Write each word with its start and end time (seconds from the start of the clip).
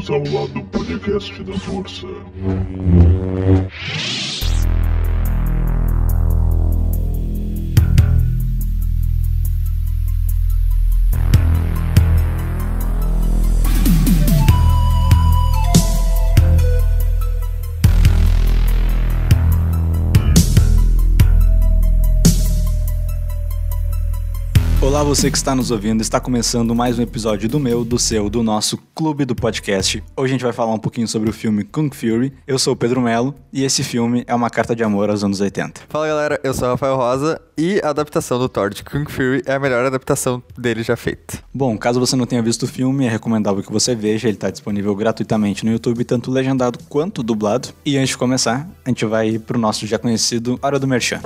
Bem-vindos 0.00 0.10
ao 0.10 0.40
lado 0.40 0.62
podcast 0.70 1.42
da 1.44 1.52
Força. 1.58 2.06
Você 25.10 25.28
que 25.28 25.36
está 25.36 25.56
nos 25.56 25.72
ouvindo. 25.72 26.00
Está 26.00 26.20
começando 26.20 26.72
mais 26.72 26.96
um 26.96 27.02
episódio 27.02 27.48
do 27.48 27.58
meu, 27.58 27.84
do 27.84 27.98
seu, 27.98 28.30
do 28.30 28.44
nosso 28.44 28.78
clube 28.94 29.24
do 29.24 29.34
podcast. 29.34 30.00
Hoje 30.16 30.30
a 30.30 30.34
gente 30.34 30.44
vai 30.44 30.52
falar 30.52 30.72
um 30.72 30.78
pouquinho 30.78 31.08
sobre 31.08 31.28
o 31.28 31.32
filme 31.32 31.64
Kung 31.64 31.90
Fury. 31.92 32.32
Eu 32.46 32.60
sou 32.60 32.74
o 32.74 32.76
Pedro 32.76 33.00
Melo 33.00 33.34
e 33.52 33.64
esse 33.64 33.82
filme 33.82 34.22
é 34.28 34.32
uma 34.32 34.48
carta 34.48 34.76
de 34.76 34.84
amor 34.84 35.10
aos 35.10 35.24
anos 35.24 35.40
80. 35.40 35.80
Fala 35.88 36.06
galera, 36.06 36.40
eu 36.44 36.54
sou 36.54 36.68
o 36.68 36.70
Rafael 36.70 36.94
Rosa 36.94 37.42
e 37.58 37.80
a 37.82 37.90
adaptação 37.90 38.38
do 38.38 38.48
Thor 38.48 38.70
de 38.70 38.84
Kung 38.84 39.04
Fury 39.04 39.42
é 39.46 39.54
a 39.54 39.58
melhor 39.58 39.84
adaptação 39.84 40.40
dele 40.56 40.84
já 40.84 40.94
feita. 40.94 41.42
Bom, 41.52 41.76
caso 41.76 41.98
você 41.98 42.14
não 42.14 42.24
tenha 42.24 42.40
visto 42.40 42.62
o 42.62 42.68
filme, 42.68 43.04
é 43.04 43.08
recomendável 43.08 43.64
que 43.64 43.72
você 43.72 43.96
veja. 43.96 44.28
Ele 44.28 44.36
está 44.36 44.48
disponível 44.48 44.94
gratuitamente 44.94 45.64
no 45.64 45.72
YouTube, 45.72 46.04
tanto 46.04 46.30
legendado 46.30 46.78
quanto 46.88 47.24
dublado. 47.24 47.70
E 47.84 47.96
antes 47.96 48.10
de 48.10 48.16
começar, 48.16 48.70
a 48.84 48.88
gente 48.88 49.04
vai 49.04 49.40
para 49.40 49.58
o 49.58 49.60
nosso 49.60 49.88
já 49.88 49.98
conhecido 49.98 50.56
Hora 50.62 50.78
do 50.78 50.86
Merchan. 50.86 51.20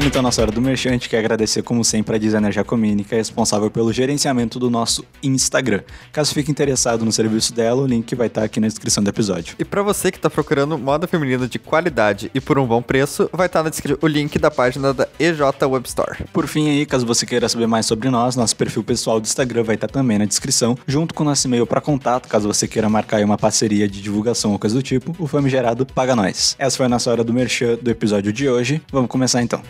Começando 0.00 0.12
então 0.12 0.20
a 0.20 0.22
nossa 0.22 0.40
hora 0.40 0.50
do 0.50 0.62
merchante, 0.62 1.10
quer 1.10 1.18
agradecer 1.18 1.62
como 1.62 1.84
sempre 1.84 2.16
a 2.16 2.18
Designer 2.18 2.50
Jacomini, 2.50 3.04
que 3.04 3.14
é 3.14 3.18
responsável 3.18 3.70
pelo 3.70 3.92
gerenciamento 3.92 4.58
do 4.58 4.70
nosso 4.70 5.04
Instagram. 5.22 5.82
Caso 6.10 6.32
fique 6.32 6.50
interessado 6.50 7.04
no 7.04 7.12
serviço 7.12 7.52
dela, 7.52 7.82
o 7.82 7.86
link 7.86 8.14
vai 8.14 8.28
estar 8.28 8.42
aqui 8.42 8.58
na 8.60 8.66
descrição 8.66 9.04
do 9.04 9.10
episódio. 9.10 9.56
E 9.58 9.64
pra 9.64 9.82
você 9.82 10.10
que 10.10 10.18
tá 10.18 10.30
procurando 10.30 10.78
moda 10.78 11.06
feminina 11.06 11.46
de 11.46 11.58
qualidade 11.58 12.30
e 12.34 12.40
por 12.40 12.58
um 12.58 12.66
bom 12.66 12.80
preço, 12.80 13.28
vai 13.30 13.44
estar 13.44 13.62
na 13.62 13.68
descrição 13.68 13.98
o 14.00 14.06
link 14.06 14.38
da 14.38 14.50
página 14.50 14.94
da 14.94 15.06
EJ 15.18 15.40
Web 15.68 15.86
Store. 15.86 16.24
Por 16.32 16.46
fim 16.46 16.70
aí, 16.70 16.86
caso 16.86 17.04
você 17.04 17.26
queira 17.26 17.46
saber 17.46 17.66
mais 17.66 17.84
sobre 17.84 18.08
nós, 18.08 18.36
nosso 18.36 18.56
perfil 18.56 18.82
pessoal 18.82 19.20
do 19.20 19.26
Instagram 19.26 19.64
vai 19.64 19.74
estar 19.74 19.88
também 19.88 20.18
na 20.18 20.24
descrição, 20.24 20.78
junto 20.86 21.12
com 21.12 21.24
o 21.24 21.26
nosso 21.26 21.46
e-mail 21.46 21.66
para 21.66 21.80
contato, 21.82 22.26
caso 22.26 22.48
você 22.48 22.66
queira 22.66 22.88
marcar 22.88 23.18
aí 23.18 23.24
uma 23.24 23.36
parceria 23.36 23.86
de 23.86 24.00
divulgação 24.00 24.52
ou 24.52 24.58
coisa 24.58 24.74
do 24.74 24.82
tipo, 24.82 25.14
o 25.18 25.26
famigerado 25.26 25.84
Paga 25.84 26.16
Nós. 26.16 26.56
Essa 26.58 26.78
foi 26.78 26.86
a 26.86 26.88
nossa 26.88 27.10
hora 27.10 27.22
do 27.22 27.34
merchan 27.34 27.76
do 27.82 27.90
episódio 27.90 28.32
de 28.32 28.48
hoje. 28.48 28.80
Vamos 28.90 29.10
começar 29.10 29.42
então. 29.42 29.60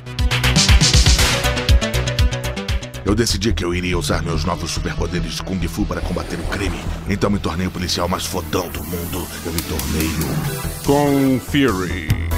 Eu 3.11 3.15
decidi 3.17 3.53
que 3.53 3.65
eu 3.65 3.75
iria 3.75 3.99
usar 3.99 4.23
meus 4.23 4.45
novos 4.45 4.71
superpoderes 4.71 5.33
de 5.33 5.43
Kung 5.43 5.59
Fu 5.67 5.85
para 5.85 6.01
combater 6.01 6.39
o 6.39 6.45
crime. 6.45 6.79
Então 7.09 7.29
me 7.29 7.41
tornei 7.41 7.67
o 7.67 7.71
policial 7.71 8.09
mais 8.09 8.25
fodão 8.25 8.69
do 8.69 8.85
mundo. 8.85 9.27
Eu 9.45 9.53
me 9.53 9.61
tornei 9.63 10.07
um. 10.07 10.85
Kung 10.85 11.41
Fury. 11.41 12.30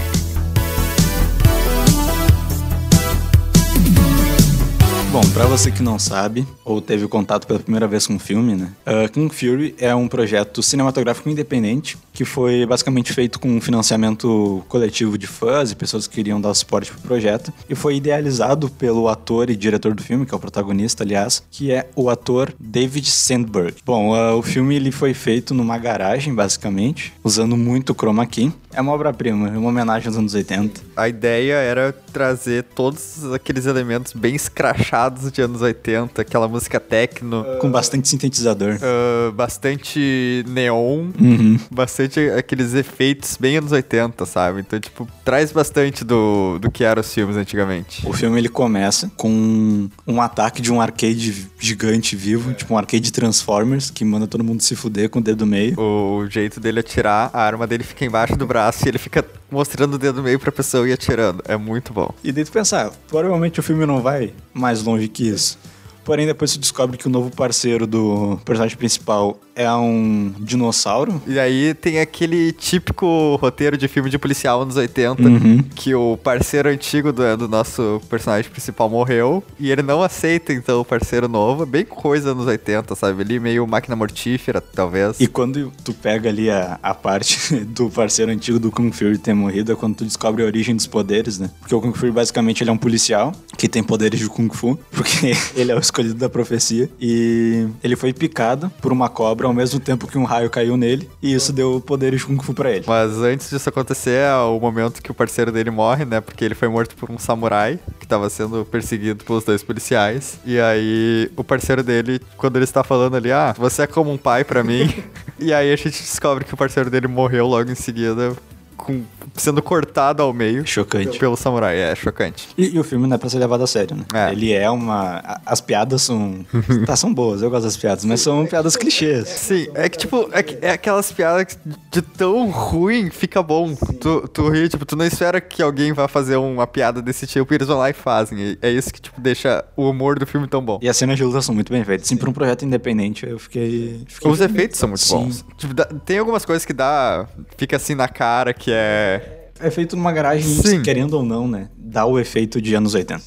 Pra 5.33 5.47
você 5.47 5.71
que 5.71 5.83
não 5.83 5.99
sabe, 5.99 6.47
ou 6.63 6.79
teve 6.79 7.09
contato 7.09 7.47
pela 7.47 7.59
primeira 7.59 7.89
vez 7.89 8.07
com 8.07 8.17
o 8.17 8.19
filme, 8.19 8.55
né? 8.55 8.71
Uh, 8.87 9.11
Kung 9.11 9.31
Fury 9.31 9.75
é 9.79 9.95
um 9.95 10.07
projeto 10.07 10.63
cinematográfico 10.63 11.31
independente 11.31 11.97
que 12.13 12.25
foi 12.25 12.67
basicamente 12.67 13.13
feito 13.13 13.41
com 13.41 13.49
um 13.49 13.61
financiamento 13.61 14.63
coletivo 14.69 15.17
de 15.17 15.27
fãs 15.27 15.71
e 15.71 15.75
pessoas 15.75 16.07
que 16.07 16.15
queriam 16.15 16.41
dar 16.41 16.53
suporte 16.55 16.93
pro 16.93 17.01
projeto. 17.01 17.53
E 17.69 17.75
foi 17.75 17.97
idealizado 17.97 18.69
pelo 18.69 19.09
ator 19.09 19.49
e 19.49 19.57
diretor 19.57 19.95
do 19.95 20.03
filme, 20.03 20.27
que 20.27 20.35
é 20.35 20.37
o 20.37 20.41
protagonista, 20.41 21.03
aliás, 21.03 21.43
que 21.51 21.73
é 21.73 21.89
o 21.97 22.11
ator 22.11 22.55
David 22.61 23.11
Sandberg. 23.11 23.77
Bom, 23.85 24.15
uh, 24.15 24.37
o 24.37 24.43
filme 24.43 24.77
ele 24.77 24.93
foi 24.93 25.15
feito 25.15 25.55
numa 25.55 25.79
garagem, 25.79 26.35
basicamente, 26.35 27.13
usando 27.25 27.57
muito 27.57 27.95
chroma 27.95 28.27
key. 28.27 28.53
É 28.75 28.81
uma 28.81 28.93
obra-prima, 28.93 29.49
é 29.49 29.59
uma 29.59 29.69
homenagem 29.69 30.09
aos 30.09 30.17
anos 30.17 30.35
80. 30.35 30.81
A 30.97 31.09
ideia 31.09 31.55
era 31.55 31.93
trazer 32.13 32.65
todos 32.75 33.25
aqueles 33.33 33.67
elementos 33.67 34.13
bem 34.13 34.35
escrachados 34.35 35.22
de 35.31 35.43
anos 35.43 35.61
80, 35.63 36.23
aquela 36.23 36.49
música 36.49 36.81
techno, 36.81 37.45
Com 37.61 37.71
bastante 37.71 38.09
sintetizador. 38.09 38.79
ah, 38.83 39.31
bastante 39.33 40.45
neon, 40.49 41.11
Uhum. 41.21 41.59
bastante 41.71 42.21
aqueles 42.31 42.75
efeitos 42.75 43.37
bem 43.39 43.57
anos 43.59 43.73
80, 43.73 44.25
sabe? 44.27 44.61
Então, 44.61 44.81
tipo, 44.81 45.07
traz 45.25 45.53
bastante 45.53 46.05
do, 46.05 46.59
do 46.59 46.71
que 46.71 46.85
eram 46.85 47.01
os 47.01 47.13
filmes 47.13 47.37
antigamente. 47.37 48.07
O 48.07 48.13
filme 48.13 48.39
ele 48.39 48.49
começa 48.49 49.11
com 49.17 49.89
um 50.07 50.21
ataque 50.21 50.61
de 50.63 50.73
um 50.73 50.81
arcade 50.81 51.49
gigante 51.59 52.17
vivo, 52.17 52.53
tipo 52.55 52.75
um 52.75 52.79
arcade 52.79 53.13
Transformers, 53.13 53.91
que 53.91 54.05
manda 54.05 54.27
todo 54.27 54.43
mundo 54.43 54.63
se 54.63 54.75
fuder 54.75 55.09
com 55.11 55.19
o 55.19 55.23
dedo 55.23 55.47
meio. 55.47 55.79
O 55.79 56.27
jeito 56.29 56.59
dele 56.61 56.81
atirar, 56.81 57.31
a 57.33 57.43
arma 57.43 57.67
dele 57.67 57.85
fica 57.85 58.05
embaixo 58.05 58.37
do 58.37 58.47
braço 58.47 58.85
e 58.85 58.89
ele 58.89 58.99
fica 58.99 59.25
mostrando 59.53 59.95
o 59.95 59.99
dedo 59.99 60.23
meio 60.23 60.41
pra 60.41 60.51
pessoa 60.51 60.89
e 60.89 60.93
atirando. 60.93 61.43
É 61.47 61.57
muito 61.57 61.93
bom. 61.93 62.13
E 62.25 62.33
daí 62.33 62.45
tu 62.45 62.51
pensar, 62.51 62.91
provavelmente 63.07 63.61
o 63.61 63.63
filme 63.63 63.85
não 63.85 64.01
vai 64.01 64.33
mais 64.53 64.83
longe 64.83 65.07
que 65.07 65.29
isso. 65.29 65.59
Porém, 66.05 66.27
depois 66.27 66.51
se 66.51 66.59
descobre 66.59 66.97
que 66.97 67.07
o 67.07 67.11
novo 67.11 67.31
parceiro 67.31 67.87
do 67.87 68.41
personagem 68.45 68.77
principal 68.77 69.39
é 69.55 69.71
um 69.73 70.33
dinossauro. 70.39 71.21
E 71.27 71.39
aí 71.39 71.75
tem 71.75 72.01
aquele 72.01 72.53
típico 72.53 73.37
roteiro 73.37 73.77
de 73.77 73.89
filme 73.89 74.09
de 74.11 74.19
policial 74.19 74.63
anos 74.63 74.77
80, 74.77 75.23
Uhum. 75.23 75.63
que 75.75 75.95
o 75.95 76.17
parceiro 76.17 76.69
antigo 76.69 77.13
do, 77.13 77.37
do 77.37 77.49
nosso 77.49 78.01
personagem 78.09 78.51
principal 78.51 78.89
morreu, 78.89 79.43
e 79.59 79.71
ele 79.71 79.83
não 79.83 80.03
aceita, 80.03 80.53
então, 80.53 80.81
o 80.81 80.85
parceiro 80.85 81.29
novo. 81.29 81.65
Bem 81.67 81.85
coisa 81.85 82.31
anos 82.33 82.47
80, 82.47 82.95
sabe? 82.95 83.23
Ali 83.23 83.39
meio 83.41 83.67
máquina 83.67 83.95
mortífera, 83.97 84.61
talvez. 84.61 85.21
E 85.21 85.27
quando 85.27 85.73
tu 85.85 85.93
pega 85.93 86.29
ali 86.29 86.51
a, 86.51 86.79
a 86.83 86.95
parte 86.95 87.57
do 87.65 87.91
parceiro 87.91 88.31
antigo 88.33 88.59
do 88.59 88.71
Kung 88.71 88.91
Fury 88.93 89.19
ter 89.19 89.35
morrido, 89.35 89.73
é 89.73 89.75
quando 89.75 89.97
tu 89.97 90.05
descobre 90.05 90.43
a 90.43 90.47
origem 90.47 90.75
dos 90.75 90.87
poderes, 90.87 91.39
né? 91.39 91.51
Porque 91.61 91.75
o 91.75 91.81
Kung 91.81 91.93
Fury 91.93 92.11
basicamente 92.13 92.63
ele 92.63 92.71
é 92.71 92.73
um 92.73 92.79
policial 92.79 93.33
que 93.57 93.69
tem 93.69 93.83
poderes 93.83 94.19
de 94.21 94.29
Kung 94.29 94.49
Fu, 94.53 94.79
porque 94.93 95.33
ele 95.55 95.73
é 95.73 95.75
o 95.77 95.79
escolhido 95.79 96.15
da 96.15 96.29
profecia. 96.29 96.89
E 97.01 97.67
ele 97.83 97.97
foi 97.97 98.13
picado 98.13 98.71
por 98.81 98.93
uma 98.93 99.09
cobra 99.09 99.42
ao 99.47 99.55
mesmo 99.55 99.81
tempo 99.81 100.07
que 100.07 100.19
um 100.19 100.25
raio 100.25 100.51
caiu 100.51 100.77
nele, 100.77 101.09
e 101.23 101.33
isso 101.33 101.53
deu 101.53 101.81
poderes 101.81 102.21
de 102.21 102.27
Kung 102.27 102.43
Fu 102.43 102.55
pra 102.55 102.71
ele. 102.71 102.85
Mas 102.87 103.19
antes 103.19 103.51
disso 103.51 103.69
acontecer, 103.69 104.11
é 104.11 104.35
o 104.35 104.59
momento 104.59 105.03
que 105.03 105.11
o 105.11 105.15
parceiro 105.15 105.53
dele 105.53 105.71
morre, 105.71 106.05
né? 106.05 106.21
Porque 106.21 106.45
ele 106.45 106.55
foi 106.55 106.69
morto 106.69 106.95
por 106.97 107.11
um 107.11 107.19
samurai 107.19 107.79
que 107.99 108.07
tava 108.07 108.29
sendo 108.31 108.65
perseguido 108.65 109.25
pelos 109.25 109.45
dois 109.45 109.63
policiais. 109.63 110.39
E 110.45 110.61
aí, 110.61 111.31
o 111.37 111.45
parceiro 111.45 111.83
dele, 111.83 112.21
quando 112.37 112.57
ele 112.57 112.65
está 112.65 112.83
falando 112.83 113.17
ali, 113.17 113.33
ah, 113.33 113.55
você 113.57 113.83
é 113.83 113.87
como 113.87 114.13
um 114.13 114.19
pai 114.19 114.45
pra 114.45 114.63
mim. 114.63 114.93
e 115.39 115.53
aí 115.53 115.73
a 115.73 115.77
gente 115.77 116.01
descobre 116.01 116.45
que 116.45 116.55
o 116.55 116.57
parceiro 116.57 116.91
dele 116.91 117.09
morreu 117.09 117.47
logo 117.47 117.71
em 117.71 117.75
seguida, 117.75 118.35
com, 118.77 119.03
sendo 119.35 119.63
cortado 119.63 120.23
ao 120.23 120.33
meio 120.33 120.67
Chocante. 120.67 121.19
pelo 121.19 121.37
samurai. 121.37 121.79
É 121.79 121.95
chocante. 121.95 122.49
E, 122.57 122.75
e 122.77 122.79
o 122.79 122.85
filme 122.85 123.07
não 123.07 123.15
é 123.15 123.19
pra 123.19 123.29
ser 123.29 123.39
levado 123.39 123.63
a 123.65 123.67
sério, 123.67 123.97
né? 123.97 124.05
É. 124.15 124.33
Ele 124.33 124.53
é 124.53 124.69
uma. 124.71 125.41
As 125.47 125.61
piadas 125.61 126.03
são. 126.03 126.45
tá, 126.87 126.95
são 126.97 127.13
boas, 127.13 127.43
eu 127.43 127.51
gosto 127.51 127.65
das 127.65 127.77
piadas, 127.77 128.05
mas 128.05 128.21
são 128.21 128.47
piadas 128.47 128.77
clichês. 128.77 129.29
Sim, 129.29 129.67
é 129.75 129.89
que 129.89 129.99
tipo, 129.99 130.29
é, 130.33 130.43
que- 130.43 130.59
é 130.61 130.71
aquelas 130.73 131.11
piadas 131.13 131.45
que 131.45 131.57
de 131.91 132.03
tão 132.03 132.51
ruim 132.51 133.11
fica 133.11 133.43
bom. 133.43 133.75
Tu, 133.75 134.29
tu 134.29 134.49
ri, 134.49 134.69
tipo, 134.69 134.85
tu 134.85 134.97
não 134.97 135.05
espera 135.05 135.41
que 135.41 135.63
alguém 135.63 135.93
vá 135.93 136.07
fazer 136.09 136.37
uma 136.37 136.67
piada 136.67 137.01
desse 137.03 137.27
tipo 137.27 137.53
e 137.53 137.57
eles 137.57 137.69
vão 137.69 137.79
lá 137.79 137.91
e 137.91 137.93
fazem. 137.93 138.39
E 138.39 138.59
é 138.63 138.71
isso 138.71 138.93
que, 138.93 139.01
tipo, 139.01 139.21
deixa 139.21 139.65
o 139.77 139.89
humor 139.89 140.19
do 140.19 140.27
filme 140.27 140.47
tão 140.47 140.63
bom. 140.65 140.79
E 140.83 140.89
as 140.89 140.97
cenas 140.97 141.17
de 141.17 141.25
luta 141.25 141.41
são 141.43 141.55
muito 141.55 141.73
bem 141.73 141.85
feitas. 141.85 142.07
Sim, 142.07 142.17
pra 142.17 142.29
um 142.29 142.33
projeto 142.33 142.65
independente, 142.65 143.27
eu 143.27 143.39
fiquei. 143.39 144.03
fiquei 144.07 144.31
Os 144.31 144.41
efeitos 144.41 144.79
são 144.79 144.89
muito 144.89 145.01
Sim. 145.03 145.17
bons. 145.17 145.45
Tipo, 145.57 145.75
dá- 145.75 145.85
tem 146.05 146.19
algumas 146.19 146.45
coisas 146.45 146.65
que 146.65 146.73
dá. 146.73 147.27
Fica 147.57 147.77
assim 147.77 147.95
na 147.95 148.09
cara 148.09 148.53
que 148.53 148.71
é. 148.73 149.22
É 149.63 149.71
feito 149.71 149.95
numa 149.95 150.11
garagem, 150.11 150.43
Sim. 150.43 150.83
querendo 150.83 151.15
ou 151.15 151.23
não, 151.23 151.47
né? 151.47 151.69
Dá 151.77 152.05
o 152.05 152.19
efeito 152.19 152.61
de 152.61 152.75
anos 152.75 152.95
80. 152.95 153.23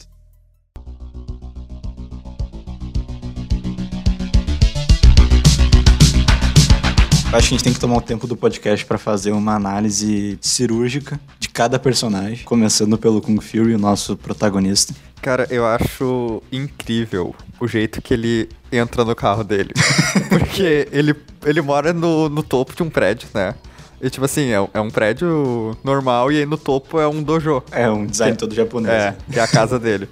Acho 7.32 7.48
que 7.50 7.56
a 7.56 7.58
gente 7.58 7.64
tem 7.64 7.74
que 7.74 7.80
tomar 7.80 7.98
o 7.98 8.02
tempo 8.02 8.28
do 8.28 8.36
podcast 8.36 8.86
pra 8.86 8.98
fazer 8.98 9.32
uma 9.32 9.56
análise 9.56 10.38
cirúrgica 10.42 11.18
de 11.40 11.48
cada 11.48 11.80
personagem, 11.80 12.44
começando 12.44 12.98
pelo 12.98 13.22
Kung 13.22 13.40
Fury, 13.40 13.74
o 13.74 13.80
nosso 13.80 14.18
protagonista. 14.18 14.94
Cara, 15.22 15.48
eu 15.50 15.66
acho 15.66 16.44
incrível 16.52 17.34
o 17.62 17.68
jeito 17.68 18.02
que 18.02 18.14
ele 18.14 18.50
entra 18.70 19.06
no 19.06 19.16
carro 19.16 19.44
dele. 19.44 19.74
Porque 20.28 20.90
ele, 20.92 21.16
ele 21.46 21.62
mora 21.62 21.94
no, 21.94 22.28
no 22.28 22.44
topo 22.44 22.76
de 22.76 22.84
um 22.84 22.90
prédio, 22.90 23.30
né? 23.34 23.56
E 24.02 24.10
tipo 24.10 24.26
assim, 24.26 24.50
é, 24.50 24.68
é 24.74 24.82
um 24.82 24.90
prédio 24.90 25.76
normal 25.84 26.32
e 26.32 26.40
aí 26.40 26.46
no 26.46 26.58
topo 26.58 27.00
é 27.00 27.08
um 27.08 27.24
dojo. 27.24 27.64
É 27.72 27.90
um 27.90 28.06
design 28.06 28.36
todo 28.38 28.54
japonês. 28.54 28.94
É, 28.94 29.16
que 29.32 29.40
é 29.40 29.42
a 29.42 29.48
casa 29.48 29.80
dele. 29.80 30.10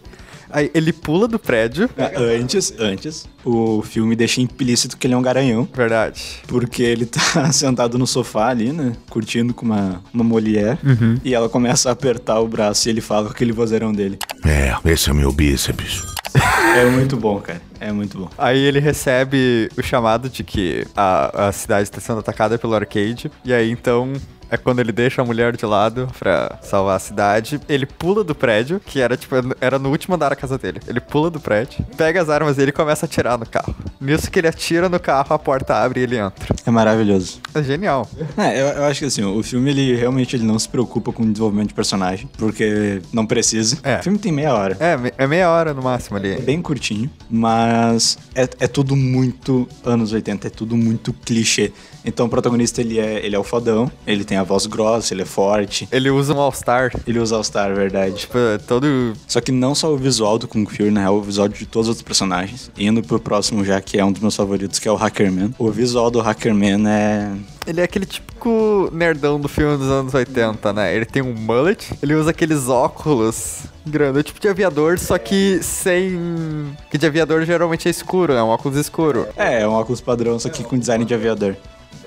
Aí 0.54 0.70
ele 0.76 0.94
pula 0.94 1.28
do 1.28 1.40
prédio. 1.40 1.90
Antes, 2.16 2.72
antes, 2.78 3.28
o 3.44 3.82
filme 3.82 4.16
deixa 4.16 4.40
implícito 4.40 4.96
que 4.96 5.08
ele 5.08 5.16
é 5.16 5.18
um 5.18 5.22
garanhão. 5.22 5.68
Verdade. 5.74 6.22
Porque 6.48 6.84
ele 6.84 7.08
tá 7.08 7.50
sentado 7.52 7.98
no 7.98 8.06
sofá 8.06 8.50
ali, 8.50 8.72
né? 8.72 8.94
Curtindo 9.10 9.52
com 9.52 9.66
uma, 9.66 10.04
uma 10.14 10.24
mulher. 10.24 10.78
E 11.24 11.34
ela 11.34 11.50
começa 11.50 11.90
a 11.90 11.94
apertar 11.94 12.40
o 12.40 12.48
braço 12.48 12.88
e 12.88 12.92
ele 12.92 13.02
fala 13.02 13.26
com 13.26 13.32
aquele 13.32 13.52
vozeirão 13.52 13.92
dele. 13.92 14.20
É, 14.46 14.76
esse 14.92 15.10
é 15.10 15.14
meu 15.14 15.32
bíceps. 15.32 16.04
É 16.76 16.86
muito 16.86 17.16
bom, 17.18 17.40
cara. 17.40 17.62
É 17.80 17.92
muito 17.92 18.18
bom. 18.18 18.30
Aí 18.38 18.60
ele 18.60 18.80
recebe 18.80 19.70
o 19.78 19.84
chamado 19.84 20.30
de 20.30 20.44
que 20.44 20.86
a, 20.96 21.48
a 21.48 21.52
cidade 21.52 21.84
está 21.84 22.00
sendo 22.00 22.20
atacada 22.20 22.58
pelo 22.58 22.74
arcade. 22.74 23.32
E 23.46 23.54
aí 23.54 23.70
então 23.70 24.14
é 24.54 24.58
quando 24.58 24.80
ele 24.80 24.92
deixa 24.92 25.22
a 25.22 25.26
mulher 25.26 25.58
de 25.58 25.66
lado 25.66 26.08
pra 26.20 26.60
salvar 26.62 26.96
a 26.96 27.00
cidade. 27.00 27.60
Ele 27.68 27.88
pula 27.88 28.24
do 28.24 28.36
prédio, 28.36 28.80
que 28.80 29.02
era 29.02 29.18
tipo, 29.18 29.36
era 29.60 29.80
no 29.80 29.90
último 29.90 30.14
andar 30.14 30.30
da 30.30 30.36
casa 30.36 30.60
dele. 30.60 30.80
Ele 30.88 31.00
pula 31.00 31.32
do 31.32 31.40
prédio, 31.40 31.84
pega 31.98 32.22
as 32.22 32.30
armas 32.30 32.58
dele 32.58 32.70
e 32.70 32.72
começa 32.72 33.06
a 33.06 33.08
atirar 33.08 33.38
no 33.38 33.48
carro. 33.48 33.76
Nisso 34.00 34.30
que 34.30 34.40
ele 34.40 34.48
atira 34.48 34.88
no 34.88 35.00
carro, 35.00 35.34
a 35.34 35.40
porta 35.40 35.76
abre 35.76 36.02
e 36.02 36.04
ele 36.04 36.18
entra. 36.18 36.56
É 36.66 36.70
maravilhoso. 36.70 37.40
É 37.56 37.64
genial. 37.64 38.08
É, 38.38 38.62
eu, 38.62 38.68
eu 38.68 38.84
acho 38.86 39.00
que 39.00 39.06
assim, 39.06 39.24
o 39.24 39.42
filme 39.42 39.72
ele 39.72 39.96
realmente 39.96 40.36
ele 40.36 40.44
não 40.44 40.60
se 40.60 40.70
preocupa 40.70 41.12
com 41.12 41.24
o 41.24 41.32
desenvolvimento 41.32 41.70
de 41.70 41.74
personagem, 41.74 42.30
porque 42.38 43.02
não 43.12 43.26
precisa. 43.26 43.80
É. 43.84 44.00
O 44.00 44.04
filme 44.04 44.20
tem 44.20 44.32
meia 44.32 44.54
hora. 44.54 44.78
É, 44.80 45.24
é 45.24 45.28
meia 45.28 45.50
hora 45.50 45.74
no 45.74 45.82
máximo 45.82 46.18
ali. 46.18 46.40
bem 46.42 46.62
curtinho, 46.62 47.10
mas 47.28 48.20
é, 48.36 48.44
é 48.60 48.68
tudo 48.68 48.96
muito 48.96 49.68
anos 49.84 50.14
80, 50.14 50.46
é 50.46 50.50
tudo 50.52 50.78
muito 50.78 51.12
clichê. 51.12 51.72
Então 52.06 52.26
o 52.26 52.30
protagonista 52.30 52.82
ele 52.82 53.00
é, 53.00 53.26
ele 53.26 53.36
é 53.36 53.40
o 53.40 53.44
fodão, 53.44 53.92
ele 54.06 54.24
tem 54.24 54.38
a 54.38 54.43
voz 54.44 54.66
grossa, 54.66 55.14
ele 55.14 55.22
é 55.24 55.26
forte, 55.26 55.88
Ele 55.92 56.10
usa 56.10 56.34
um 56.34 56.40
All-Star. 56.40 56.92
ele 57.08 57.20
usa 57.20 57.36
All-Star, 57.36 57.74
verdade. 57.74 58.16
Tipo, 58.16 58.38
todo. 58.68 59.14
Só 59.28 59.42
que 59.42 59.52
não 59.52 59.74
só 59.76 59.92
o 59.92 59.98
visual 59.98 60.38
do 60.38 60.48
Kung 60.48 60.66
Fury, 60.66 60.92
né? 60.92 61.04
É 61.06 61.10
o 61.10 61.22
visual 61.22 61.48
de 61.48 61.66
todos 61.66 61.88
os 61.88 61.90
outros 61.90 62.04
personagens. 62.04 62.72
Indo 62.78 63.02
pro 63.02 63.20
próximo 63.20 63.64
já, 63.64 63.80
que 63.82 63.98
é 64.00 64.06
um 64.06 64.12
dos 64.12 64.22
meus 64.22 64.36
favoritos, 64.36 64.80
que 64.80 64.88
é 64.88 64.92
o 64.92 64.96
Hackerman. 64.96 65.54
O 65.58 65.70
visual 65.72 66.10
do 66.12 66.22
Hackerman 66.22 66.88
é... 66.88 67.32
Ele 67.66 67.80
é 67.80 67.84
aquele 67.86 68.06
típico 68.06 68.90
nerdão 68.92 69.40
do 69.40 69.48
filme 69.48 69.78
dos 69.78 69.88
anos 69.88 70.14
80, 70.14 70.74
né? 70.74 70.94
Ele 70.94 71.06
tem 71.06 71.22
um 71.22 71.34
mullet, 71.34 71.94
ele 72.04 72.14
usa 72.14 72.32
aqueles 72.32 72.68
óculos 72.68 73.62
grandes, 73.86 74.24
tipo 74.26 74.40
de 74.40 74.50
aviador, 74.50 75.00
só 75.00 75.18
que 75.18 75.60
sem. 75.64 76.76
Que 76.92 76.98
de 76.98 77.06
aviador 77.06 77.46
geralmente 77.46 77.88
é 77.88 77.92
escuro, 77.92 78.34
é 78.34 78.44
um 78.44 78.48
óculos 78.48 78.78
escuro. 78.78 79.28
É, 79.38 79.62
é 79.62 79.68
um 79.68 79.72
óculos 79.72 80.02
padrão, 80.02 80.38
só 80.40 80.50
que 80.50 80.62
com 80.62 80.78
design 80.78 81.06
de 81.06 81.14
aviador. 81.14 81.56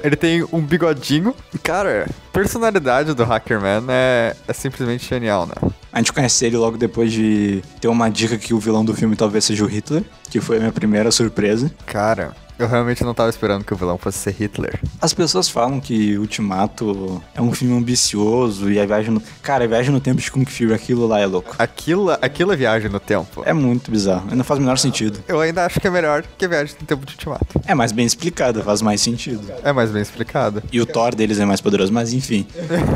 Ele 0.03 0.17
tem 0.17 0.45
um 0.53 0.61
bigodinho. 0.61 1.35
Cara, 1.63 2.07
a 2.07 2.33
personalidade 2.33 3.15
do 3.15 3.25
Hackerman 3.25 3.85
é, 3.89 4.37
é 4.47 4.53
simplesmente 4.53 5.09
genial, 5.09 5.47
né? 5.47 5.55
A 5.93 5.99
gente 5.99 6.13
conhece 6.13 6.45
ele 6.45 6.57
logo 6.57 6.77
depois 6.77 7.11
de 7.13 7.63
ter 7.81 7.89
uma 7.89 8.11
dica 8.11 8.37
que 8.37 8.53
o 8.53 8.59
vilão 8.59 8.85
do 8.85 8.95
filme 8.95 9.17
talvez 9.17 9.45
seja 9.45 9.65
o 9.65 9.67
Hitler, 9.67 10.05
que 10.31 10.41
foi 10.41 10.57
a 10.57 10.61
minha 10.61 10.73
primeira 10.73 11.11
surpresa. 11.11 11.73
Cara, 11.87 12.35
eu 12.59 12.67
realmente 12.67 13.05
não 13.05 13.15
tava 13.15 13.31
esperando 13.31 13.65
que 13.65 13.73
o 13.73 13.77
vilão 13.77 13.99
fosse 13.99 14.19
ser 14.19 14.33
Hitler. 14.33 14.81
As 15.01 15.13
pessoas 15.13 15.49
falam 15.49 15.81
que 15.81 16.17
Ultimato 16.19 17.23
é 17.35 17.43
um 17.43 17.53
filme 17.53 17.77
ambicioso 17.77 18.71
e 18.71 18.81
a 18.81 18.87
viagem 18.87 19.11
no... 19.11 19.23
Cara, 19.43 19.65
a 19.65 19.69
viagem 19.69 19.93
no 19.93 20.01
tempo 20.01 20.21
de 20.21 20.31
Kung 20.31 20.45
Fury, 20.45 20.73
aquilo 20.73 21.07
lá 21.07 21.21
é 21.21 21.27
louco. 21.27 21.55
Aquilo, 21.59 22.11
aquilo 22.11 22.53
é 22.53 22.57
viagem 22.57 22.91
no 22.91 23.01
tempo. 23.01 23.43
É 23.45 23.53
muito 23.53 23.91
bizarro, 23.91 24.35
não 24.35 24.45
faz 24.45 24.59
o 24.59 24.63
menor 24.63 24.79
sentido. 24.79 25.21
Eu 25.29 25.41
ainda 25.41 25.67
acho 25.67 25.81
que 25.81 25.87
é 25.87 25.91
melhor 25.91 26.25
que 26.37 26.45
a 26.45 26.49
viagem 26.49 26.75
no 26.81 26.87
tempo 26.87 27.05
de 27.05 27.13
Ultimato. 27.13 27.61
É 27.67 27.75
mais 27.75 27.93
bem 27.93 28.07
explicado, 28.07 28.63
faz 28.63 28.83
mais 28.83 29.01
sentido. 29.01 29.53
É 29.63 29.73
mais 29.73 29.91
bem 29.91 30.03
explicado. 30.03 30.63
E 30.73 30.81
o 30.81 30.87
Thor 30.87 31.15
deles 31.15 31.39
é 31.39 31.45
mais 31.45 31.61
poderoso, 31.61 31.93
mas 31.93 32.13
enfim. 32.13 32.47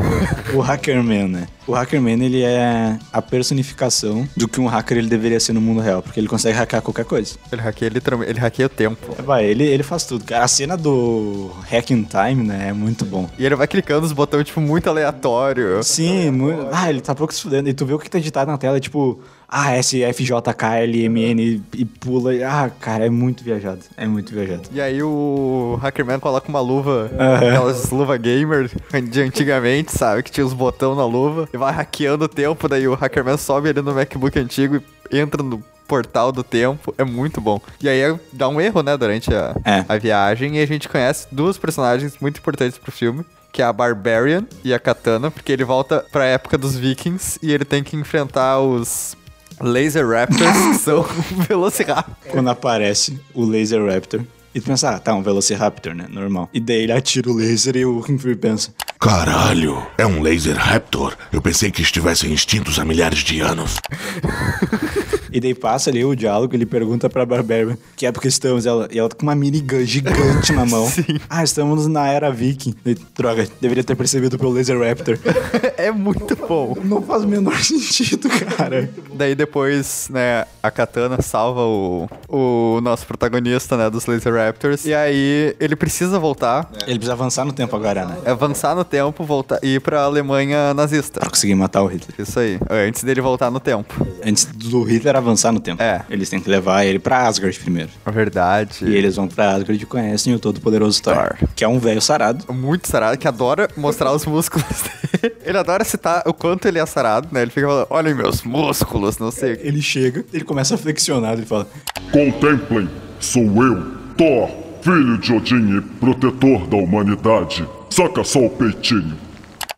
o 0.54 0.60
Hackerman, 0.60 1.28
né? 1.28 1.46
O 1.66 1.72
Hackerman, 1.72 2.20
ele 2.24 2.42
é 2.42 2.98
a 3.12 3.22
personificação 3.22 4.28
do 4.36 4.48
que 4.48 4.60
um 4.60 4.66
hacker 4.66 4.98
ele 4.98 5.08
deveria 5.08 5.38
ser 5.38 5.52
no 5.52 5.60
mundo 5.60 5.80
real, 5.80 6.02
porque 6.02 6.18
ele 6.18 6.26
consegue 6.26 6.56
hackear 6.56 6.82
qualquer 6.82 7.04
coisa. 7.04 7.36
Ele 7.52 7.62
hackeia 7.62 7.88
literalmente, 7.88 8.32
ele 8.32 8.40
hackeia 8.40 8.66
o 8.66 8.68
tempo. 8.68 9.14
Vai, 9.22 9.44
ele, 9.50 9.64
ele 9.64 9.82
faz 9.82 10.04
tudo, 10.04 10.24
cara. 10.24 10.44
A 10.44 10.48
cena 10.48 10.76
do 10.76 11.50
Hack 11.70 11.90
in 11.90 12.04
Time, 12.04 12.46
né, 12.46 12.68
é 12.68 12.72
muito 12.72 13.04
bom. 13.04 13.28
E 13.38 13.44
ele 13.44 13.54
vai 13.54 13.66
clicando 13.66 14.02
nos 14.02 14.12
botões, 14.12 14.46
tipo, 14.46 14.60
muito 14.60 14.88
aleatório. 14.88 15.82
Sim, 15.82 16.30
muito... 16.30 16.68
Ah, 16.72 16.88
ele 16.88 17.00
tá 17.00 17.14
pouco 17.14 17.34
se 17.34 17.42
fudendo. 17.42 17.68
E 17.68 17.74
tu 17.74 17.84
vê 17.84 17.92
o 17.94 17.98
que 17.98 18.10
tá 18.10 18.18
editado 18.18 18.50
na 18.50 18.58
tela, 18.58 18.80
tipo... 18.80 19.20
Ah, 19.52 19.76
SFJKLMN 19.82 21.60
e 21.74 21.84
pula. 21.84 22.30
Ah, 22.46 22.70
cara, 22.70 23.06
é 23.06 23.10
muito 23.10 23.42
viajado. 23.42 23.80
É 23.96 24.06
muito 24.06 24.32
viajado. 24.32 24.62
E 24.72 24.80
aí 24.80 25.02
o 25.02 25.76
Hackerman 25.82 26.20
coloca 26.20 26.48
uma 26.48 26.60
luva, 26.60 27.10
Aham. 27.18 27.34
aquelas 27.34 27.90
luva 27.90 28.16
gamer 28.16 28.70
de 29.10 29.20
antigamente, 29.20 29.90
sabe? 29.90 30.22
Que 30.22 30.30
tinha 30.30 30.46
os 30.46 30.52
botões 30.52 30.96
na 30.96 31.04
luva. 31.04 31.48
E 31.52 31.56
vai 31.56 31.72
hackeando 31.72 32.26
o 32.26 32.28
tempo, 32.28 32.68
daí 32.68 32.86
o 32.86 32.94
Hackerman 32.94 33.36
sobe 33.36 33.70
ali 33.70 33.82
no 33.82 33.92
MacBook 33.92 34.38
antigo 34.38 34.80
e 35.10 35.18
entra 35.18 35.42
no 35.42 35.60
portal 35.90 36.30
do 36.30 36.44
tempo. 36.44 36.94
É 36.96 37.02
muito 37.02 37.40
bom. 37.40 37.60
E 37.82 37.88
aí 37.88 38.00
dá 38.32 38.48
um 38.48 38.60
erro, 38.60 38.80
né, 38.80 38.96
durante 38.96 39.34
a, 39.34 39.54
É. 39.64 39.84
a 39.88 39.96
viagem. 39.98 40.56
E 40.56 40.62
a 40.62 40.66
gente 40.66 40.88
conhece 40.88 41.26
duas 41.32 41.58
personagens 41.58 42.14
muito 42.20 42.38
importantes 42.38 42.78
pro 42.78 42.92
filme. 42.92 43.24
Que 43.52 43.60
é 43.60 43.64
a 43.64 43.72
Barbarian 43.72 44.46
e 44.62 44.72
a 44.72 44.78
Katana, 44.78 45.28
porque 45.28 45.50
ele 45.50 45.64
volta 45.64 46.04
pra 46.12 46.24
época 46.24 46.56
dos 46.56 46.76
Vikings 46.76 47.36
e 47.42 47.52
ele 47.52 47.64
tem 47.64 47.82
que 47.82 47.96
enfrentar 47.96 48.60
os 48.60 49.16
Laser 49.60 50.06
Raptors, 50.08 50.56
que 50.68 50.74
são 50.78 51.02
Velociraptor. 51.48 52.14
Quando 52.30 52.48
aparece 52.48 53.20
o 53.34 53.44
Laser 53.44 53.84
Raptor. 53.84 54.20
E 54.54 54.60
tu 54.60 54.66
pensa, 54.66 54.90
ah, 54.90 54.98
tá, 55.00 55.12
um 55.14 55.22
Velociraptor, 55.22 55.94
né? 55.96 56.06
Normal. 56.08 56.48
E 56.52 56.60
daí 56.60 56.82
ele 56.82 56.92
atira 56.92 57.28
o 57.28 57.34
laser 57.36 57.76
e 57.76 57.84
o 57.84 58.00
Fury 58.02 58.36
pensa... 58.36 58.72
Caralho, 59.00 59.84
é 59.98 60.04
um 60.06 60.20
laser 60.22 60.56
raptor. 60.56 61.16
Eu 61.32 61.40
pensei 61.40 61.70
que 61.70 61.80
estivessem 61.82 62.32
extintos 62.34 62.78
há 62.78 62.84
milhares 62.84 63.20
de 63.20 63.40
anos. 63.40 63.76
E 65.32 65.40
daí 65.40 65.54
passa 65.54 65.90
ali 65.90 66.04
o 66.04 66.14
diálogo, 66.14 66.54
ele 66.54 66.66
pergunta 66.66 67.08
pra 67.08 67.24
Barbarian 67.26 67.76
que 67.96 68.06
época 68.06 68.28
estamos, 68.28 68.66
ela, 68.66 68.88
e 68.90 68.98
ela 68.98 69.08
tá 69.08 69.16
com 69.16 69.22
uma 69.22 69.34
minigun 69.34 69.84
gigante 69.84 70.52
na 70.52 70.64
mão. 70.64 70.86
Sim. 70.88 71.20
Ah, 71.28 71.44
estamos 71.44 71.86
na 71.86 72.08
era 72.08 72.30
viking. 72.30 72.74
E, 72.84 72.96
droga, 73.16 73.46
deveria 73.60 73.84
ter 73.84 73.94
percebido 73.94 74.38
pelo 74.38 74.52
Laser 74.52 74.78
Raptor. 74.78 75.18
é 75.76 75.90
muito 75.90 76.34
bom. 76.36 76.76
Não 76.82 77.02
faz 77.02 77.24
o 77.24 77.28
menor 77.28 77.58
sentido, 77.62 78.28
cara. 78.28 78.90
Daí 79.12 79.34
depois, 79.34 80.08
né, 80.10 80.46
a 80.62 80.70
Katana 80.70 81.20
salva 81.20 81.62
o, 81.62 82.08
o 82.28 82.80
nosso 82.80 83.06
protagonista, 83.06 83.76
né, 83.76 83.90
dos 83.90 84.06
Laser 84.06 84.34
Raptors. 84.34 84.84
E 84.84 84.94
aí 84.94 85.54
ele 85.60 85.76
precisa 85.76 86.18
voltar, 86.18 86.70
Ele 86.86 86.98
precisa 86.98 87.12
avançar 87.12 87.44
no 87.44 87.52
tempo 87.52 87.74
agora, 87.76 88.06
né? 88.06 88.16
avançar 88.24 88.74
no 88.74 88.84
tempo, 88.84 89.24
voltar 89.24 89.58
e 89.62 89.74
ir 89.74 89.80
pra 89.80 90.02
Alemanha 90.02 90.72
nazista. 90.74 91.20
Pra 91.20 91.28
conseguir 91.28 91.54
matar 91.54 91.82
o 91.82 91.86
Hitler. 91.86 92.14
Isso 92.18 92.38
aí, 92.38 92.58
antes 92.70 93.04
dele 93.04 93.20
voltar 93.20 93.50
no 93.50 93.60
tempo. 93.60 94.06
Antes 94.24 94.46
do 94.46 94.82
Hitler 94.82 95.16
avançar 95.20 95.52
no 95.52 95.60
tempo. 95.60 95.82
É. 95.82 96.02
Eles 96.10 96.28
têm 96.28 96.40
que 96.40 96.50
levar 96.50 96.84
ele 96.84 96.98
pra 96.98 97.26
Asgard 97.26 97.58
primeiro. 97.60 97.90
É 98.04 98.10
verdade. 98.10 98.84
E 98.84 98.94
eles 98.94 99.16
vão 99.16 99.28
pra 99.28 99.50
Asgard 99.54 99.82
e 99.82 99.86
conhecem 99.86 100.34
o 100.34 100.38
todo-poderoso 100.38 101.02
Thor, 101.02 101.14
Thor. 101.14 101.48
Que 101.54 101.64
é 101.64 101.68
um 101.68 101.78
velho 101.78 102.00
sarado. 102.00 102.52
Muito 102.52 102.88
sarado, 102.88 103.16
que 103.18 103.28
adora 103.28 103.68
mostrar 103.76 104.12
os 104.12 104.26
músculos 104.26 104.64
dele. 105.22 105.34
Ele 105.44 105.58
adora 105.58 105.84
citar 105.84 106.22
o 106.26 106.32
quanto 106.32 106.66
ele 106.66 106.78
é 106.78 106.86
sarado, 106.86 107.28
né? 107.32 107.42
Ele 107.42 107.50
fica 107.50 107.66
falando, 107.66 107.86
olhem 107.90 108.14
meus 108.14 108.42
músculos, 108.42 109.18
não 109.18 109.30
sei. 109.30 109.58
Ele 109.62 109.82
chega, 109.82 110.24
ele 110.32 110.44
começa 110.44 110.74
a 110.74 110.78
flexionar, 110.78 111.34
ele 111.34 111.46
fala... 111.46 111.66
Contemplem, 112.12 112.88
sou 113.18 113.42
eu, 113.64 113.82
Thor, 114.16 114.50
filho 114.82 115.18
de 115.18 115.32
Odin 115.32 115.78
e 115.78 115.80
protetor 115.80 116.66
da 116.66 116.76
humanidade. 116.76 117.66
Saca 117.90 118.24
só 118.24 118.40
o 118.40 118.50
peitinho. 118.50 119.16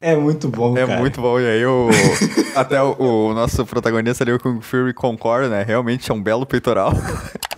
É 0.03 0.17
muito 0.17 0.49
bom, 0.49 0.77
É 0.77 0.85
cara. 0.85 0.99
muito 0.99 1.21
bom, 1.21 1.39
e 1.39 1.47
aí 1.47 1.65
o, 1.65 1.89
até 2.57 2.83
o, 2.83 2.97
o 2.99 3.33
nosso 3.35 3.65
protagonista 3.65 4.25
ali, 4.25 4.33
o 4.33 4.39
Kung 4.41 4.61
Fury, 4.61 4.93
concorda, 4.93 5.49
né? 5.49 5.63
Realmente 5.67 6.11
é 6.11 6.15
um 6.15 6.21
belo 6.21 6.45
peitoral. 6.45 6.93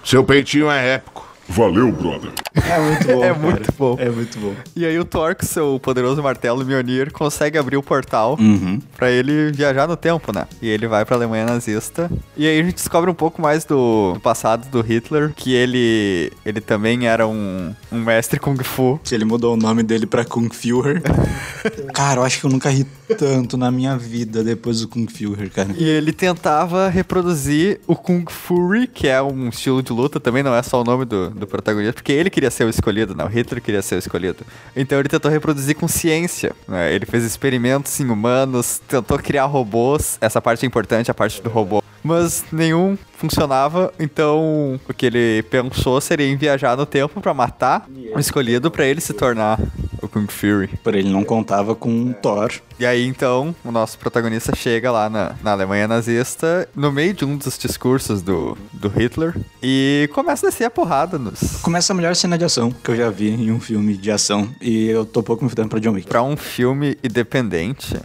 Seu 0.05 0.23
peitinho 0.23 0.71
é 0.71 0.97
épico. 0.97 1.27
Valeu, 1.49 1.91
brother. 1.91 2.31
É 2.55 2.79
muito 2.81 3.07
bom, 3.07 3.19
É 3.25 3.29
cara. 3.29 3.35
muito 3.39 3.73
bom. 3.77 3.97
É 3.99 4.09
muito 4.11 4.39
bom. 4.39 4.55
E 4.77 4.85
aí 4.87 4.99
o 4.99 5.05
Thor, 5.05 5.35
com 5.35 5.45
seu 5.47 5.79
poderoso 5.81 6.23
martelo 6.23 6.65
Mjolnir, 6.65 7.13
consegue 7.13 7.59
abrir 7.59 7.77
o 7.77 7.83
portal 7.83 8.37
Uhum. 8.39 8.81
pra 8.97 9.11
ele 9.11 9.51
viajar 9.53 9.87
no 9.89 9.97
tempo, 9.97 10.33
né? 10.33 10.47
E 10.63 10.69
ele 10.69 10.87
vai 10.87 11.05
pra 11.05 11.17
Alemanha 11.17 11.45
nazista. 11.47 12.11
E 12.37 12.47
aí 12.47 12.61
a 12.61 12.63
gente 12.63 12.75
descobre 12.77 13.11
um 13.11 13.15
pouco 13.15 13.41
mais 13.43 13.65
do 13.65 14.17
passado 14.23 14.69
do 14.71 14.81
Hitler, 14.81 15.33
que 15.35 15.53
ele 15.55 16.33
ele 16.45 16.61
também 16.61 17.07
era 17.07 17.27
um, 17.27 17.75
um 17.91 17.99
mestre 18.01 18.39
Kung 18.39 18.63
Fu. 18.63 19.01
Que 19.03 19.15
ele 19.15 19.25
mudou 19.25 19.55
o 19.55 19.57
nome 19.57 19.83
dele 19.83 20.07
pra 20.07 20.25
Kung 20.25 20.49
Führer. 20.53 21.03
cara, 21.93 22.21
eu 22.21 22.25
acho 22.25 22.41
que 22.41 22.47
eu 22.47 22.51
nunca 22.51 22.69
ri 22.71 22.85
tanto 23.19 23.57
na 23.57 23.71
minha 23.71 23.97
vida 23.97 24.43
depois 24.45 24.81
do 24.81 24.89
Kung 24.89 25.07
Führer, 25.07 25.51
cara. 25.51 25.69
E 25.77 25.85
ele 25.85 26.13
tentava 26.13 26.89
reproduzir 26.89 27.81
o 27.87 27.95
Kung 27.97 28.25
Fury, 28.29 28.87
que 28.87 29.09
é 29.09 29.21
um 29.23 29.49
estilo 29.49 29.83
de 29.83 29.93
luta, 29.93 30.19
também 30.21 30.43
não 30.43 30.55
é 30.55 30.63
só 30.63 30.81
o 30.81 30.85
nome 30.85 31.05
do, 31.05 31.31
do 31.31 31.47
protagonista, 31.47 31.95
porque 31.95 32.13
ele 32.13 32.31
queria 32.31 32.44
ser 32.51 32.65
o 32.65 32.69
escolhido, 32.69 33.15
né? 33.15 33.25
O 33.25 33.29
Hitler 33.29 33.63
queria 33.63 33.83
ser 33.83 33.97
o 33.97 33.99
escolhido. 33.99 34.45
Então 34.75 34.99
ele 34.99 35.09
tentou 35.09 35.31
reproduzir 35.31 35.77
com 35.77 35.87
ciência, 35.87 36.53
né? 36.67 36.93
Ele 36.93 37.07
fez 37.07 37.25
experimentos 37.25 38.01
em 38.01 38.09
humanos, 38.09 38.81
tentou 38.89 39.19
criar 39.19 39.45
robôs, 39.45 40.19
essa 40.21 40.41
parte 40.41 40.65
é 40.65 40.67
importante, 40.67 41.11
a 41.11 41.15
parte 41.15 41.43
do 41.43 41.51
robô. 41.51 41.84
Mas 42.05 42.45
nenhum 42.53 42.99
funcionava, 43.17 43.93
então 43.99 44.79
o 44.87 44.93
que 44.93 45.07
ele 45.07 45.43
pensou 45.45 46.01
seria 46.03 46.27
em 46.27 46.37
viajar 46.37 46.77
no 46.77 46.85
tempo 46.85 47.21
pra 47.21 47.33
matar 47.33 47.89
o 48.15 48.21
escolhido 48.21 48.71
pra 48.71 48.85
ele 48.85 49.01
se 49.01 49.15
tornar 49.15 49.59
o 50.03 50.09
Kung 50.09 50.27
Fury. 50.29 50.69
Por 50.83 50.95
ele 50.95 51.09
não 51.09 51.25
contava 51.25 51.75
com 51.75 52.13
Thor. 52.13 52.53
E 52.79 52.85
aí, 52.85 53.07
então, 53.07 53.55
o 53.65 53.71
nosso 53.71 53.99
protagonista 53.99 54.55
chega 54.55 54.93
lá 54.93 55.09
na, 55.09 55.35
na 55.43 55.53
Alemanha 55.53 55.89
nazista, 55.89 56.69
no 56.75 56.93
meio 56.93 57.15
de 57.15 57.25
um 57.25 57.37
dos 57.37 57.57
discursos 57.57 58.21
do, 58.21 58.59
do 58.73 58.89
Hitler, 58.89 59.35
e 59.63 60.11
começa 60.13 60.47
a 60.47 60.51
descer 60.51 60.65
a 60.65 60.71
porrada 60.71 61.19
nos... 61.19 61.63
Começa 61.63 61.93
a 61.93 61.97
melhor 61.97 62.15
cena 62.15 62.37
de 62.37 62.45
ação 62.45 62.71
que 62.71 62.91
eu 62.91 62.97
já 62.97 63.09
vi 63.09 63.31
em 63.31 63.51
um 63.51 63.61
filme 63.61 63.97
de 63.97 64.11
ação. 64.11 64.49
E 64.61 64.89
eu 64.89 65.07
tô 65.07 65.23
pouco 65.23 65.43
me 65.43 65.49
fudendo 65.49 65.69
pra 65.69 65.79
John 65.79 65.93
Wick. 65.93 66.09
Pra 66.09 66.23
um 66.23 66.37
filme 66.37 66.99
independente, 67.03 67.97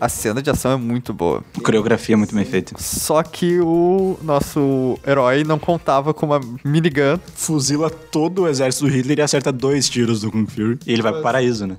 a 0.00 0.08
cena 0.08 0.42
de 0.42 0.50
ação 0.50 0.72
é 0.72 0.76
muito 0.76 1.12
boa. 1.12 1.42
A 1.56 1.60
coreografia 1.60 2.14
é 2.14 2.16
muito 2.16 2.34
bem 2.34 2.44
feita. 2.44 2.74
Só 2.78 3.22
que 3.22 3.58
o 3.60 4.18
nosso 4.22 4.98
herói 5.06 5.44
não 5.44 5.58
contava 5.58 6.12
com 6.12 6.26
uma 6.26 6.40
minigun. 6.64 7.18
Fuzila 7.34 7.90
todo 7.90 8.42
o 8.42 8.48
exército 8.48 8.86
do 8.86 8.90
Hitler 8.90 9.18
e 9.18 9.22
acerta 9.22 9.52
dois 9.52 9.88
tiros 9.88 10.20
do 10.20 10.30
Kung 10.30 10.46
Fury. 10.46 10.78
E 10.86 10.92
ele 10.92 11.02
vai 11.02 11.12
pro 11.12 11.22
paraíso, 11.22 11.66
né? 11.66 11.76